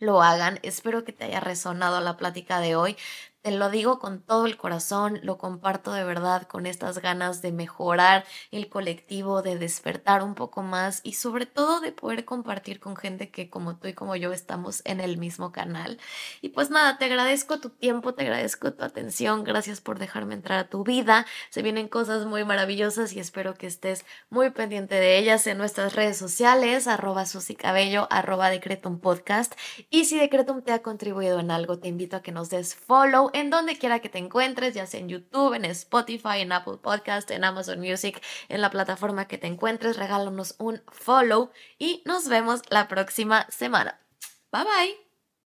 lo 0.00 0.22
hagan. 0.22 0.58
Espero 0.62 1.04
que 1.04 1.12
te 1.12 1.24
haya 1.24 1.40
resonado 1.40 2.00
la 2.00 2.16
plática 2.16 2.60
de 2.60 2.76
hoy. 2.76 2.96
Te 3.46 3.52
lo 3.52 3.70
digo 3.70 4.00
con 4.00 4.22
todo 4.22 4.44
el 4.44 4.56
corazón, 4.56 5.20
lo 5.22 5.38
comparto 5.38 5.92
de 5.92 6.02
verdad 6.02 6.48
con 6.48 6.66
estas 6.66 6.98
ganas 6.98 7.42
de 7.42 7.52
mejorar 7.52 8.24
el 8.50 8.68
colectivo, 8.68 9.40
de 9.40 9.56
despertar 9.56 10.24
un 10.24 10.34
poco 10.34 10.62
más 10.62 11.00
y 11.04 11.12
sobre 11.12 11.46
todo 11.46 11.78
de 11.78 11.92
poder 11.92 12.24
compartir 12.24 12.80
con 12.80 12.96
gente 12.96 13.30
que 13.30 13.48
como 13.48 13.76
tú 13.76 13.86
y 13.86 13.94
como 13.94 14.16
yo 14.16 14.32
estamos 14.32 14.82
en 14.84 14.98
el 14.98 15.16
mismo 15.16 15.52
canal. 15.52 16.00
Y 16.40 16.48
pues 16.48 16.70
nada, 16.70 16.98
te 16.98 17.04
agradezco 17.04 17.60
tu 17.60 17.70
tiempo, 17.70 18.14
te 18.14 18.24
agradezco 18.24 18.72
tu 18.72 18.82
atención, 18.82 19.44
gracias 19.44 19.80
por 19.80 20.00
dejarme 20.00 20.34
entrar 20.34 20.58
a 20.58 20.68
tu 20.68 20.82
vida. 20.82 21.24
Se 21.50 21.62
vienen 21.62 21.86
cosas 21.86 22.26
muy 22.26 22.44
maravillosas 22.44 23.12
y 23.12 23.20
espero 23.20 23.54
que 23.54 23.68
estés 23.68 24.04
muy 24.28 24.50
pendiente 24.50 24.96
de 24.96 25.18
ellas 25.18 25.46
en 25.46 25.56
nuestras 25.56 25.94
redes 25.94 26.16
sociales, 26.16 26.88
arroba 26.88 27.26
susicabello, 27.26 28.08
arroba 28.10 28.50
decretum 28.50 28.98
podcast. 28.98 29.54
Y 29.88 30.06
si 30.06 30.18
decretum 30.18 30.62
te 30.62 30.72
ha 30.72 30.82
contribuido 30.82 31.38
en 31.38 31.52
algo, 31.52 31.78
te 31.78 31.86
invito 31.86 32.16
a 32.16 32.22
que 32.22 32.32
nos 32.32 32.50
des 32.50 32.74
follow 32.74 33.30
en 33.36 33.50
donde 33.50 33.76
quiera 33.76 34.00
que 34.00 34.08
te 34.08 34.18
encuentres, 34.18 34.72
ya 34.74 34.86
sea 34.86 35.00
en 35.00 35.10
YouTube, 35.10 35.52
en 35.52 35.66
Spotify, 35.66 36.40
en 36.40 36.52
Apple 36.52 36.78
Podcast, 36.82 37.30
en 37.30 37.44
Amazon 37.44 37.78
Music, 37.80 38.22
en 38.48 38.62
la 38.62 38.70
plataforma 38.70 39.28
que 39.28 39.36
te 39.36 39.46
encuentres, 39.46 39.98
regálanos 39.98 40.54
un 40.58 40.82
follow 40.88 41.50
y 41.78 42.02
nos 42.06 42.28
vemos 42.28 42.62
la 42.70 42.88
próxima 42.88 43.46
semana. 43.50 44.00
Bye 44.50 44.64
bye. 44.64 45.05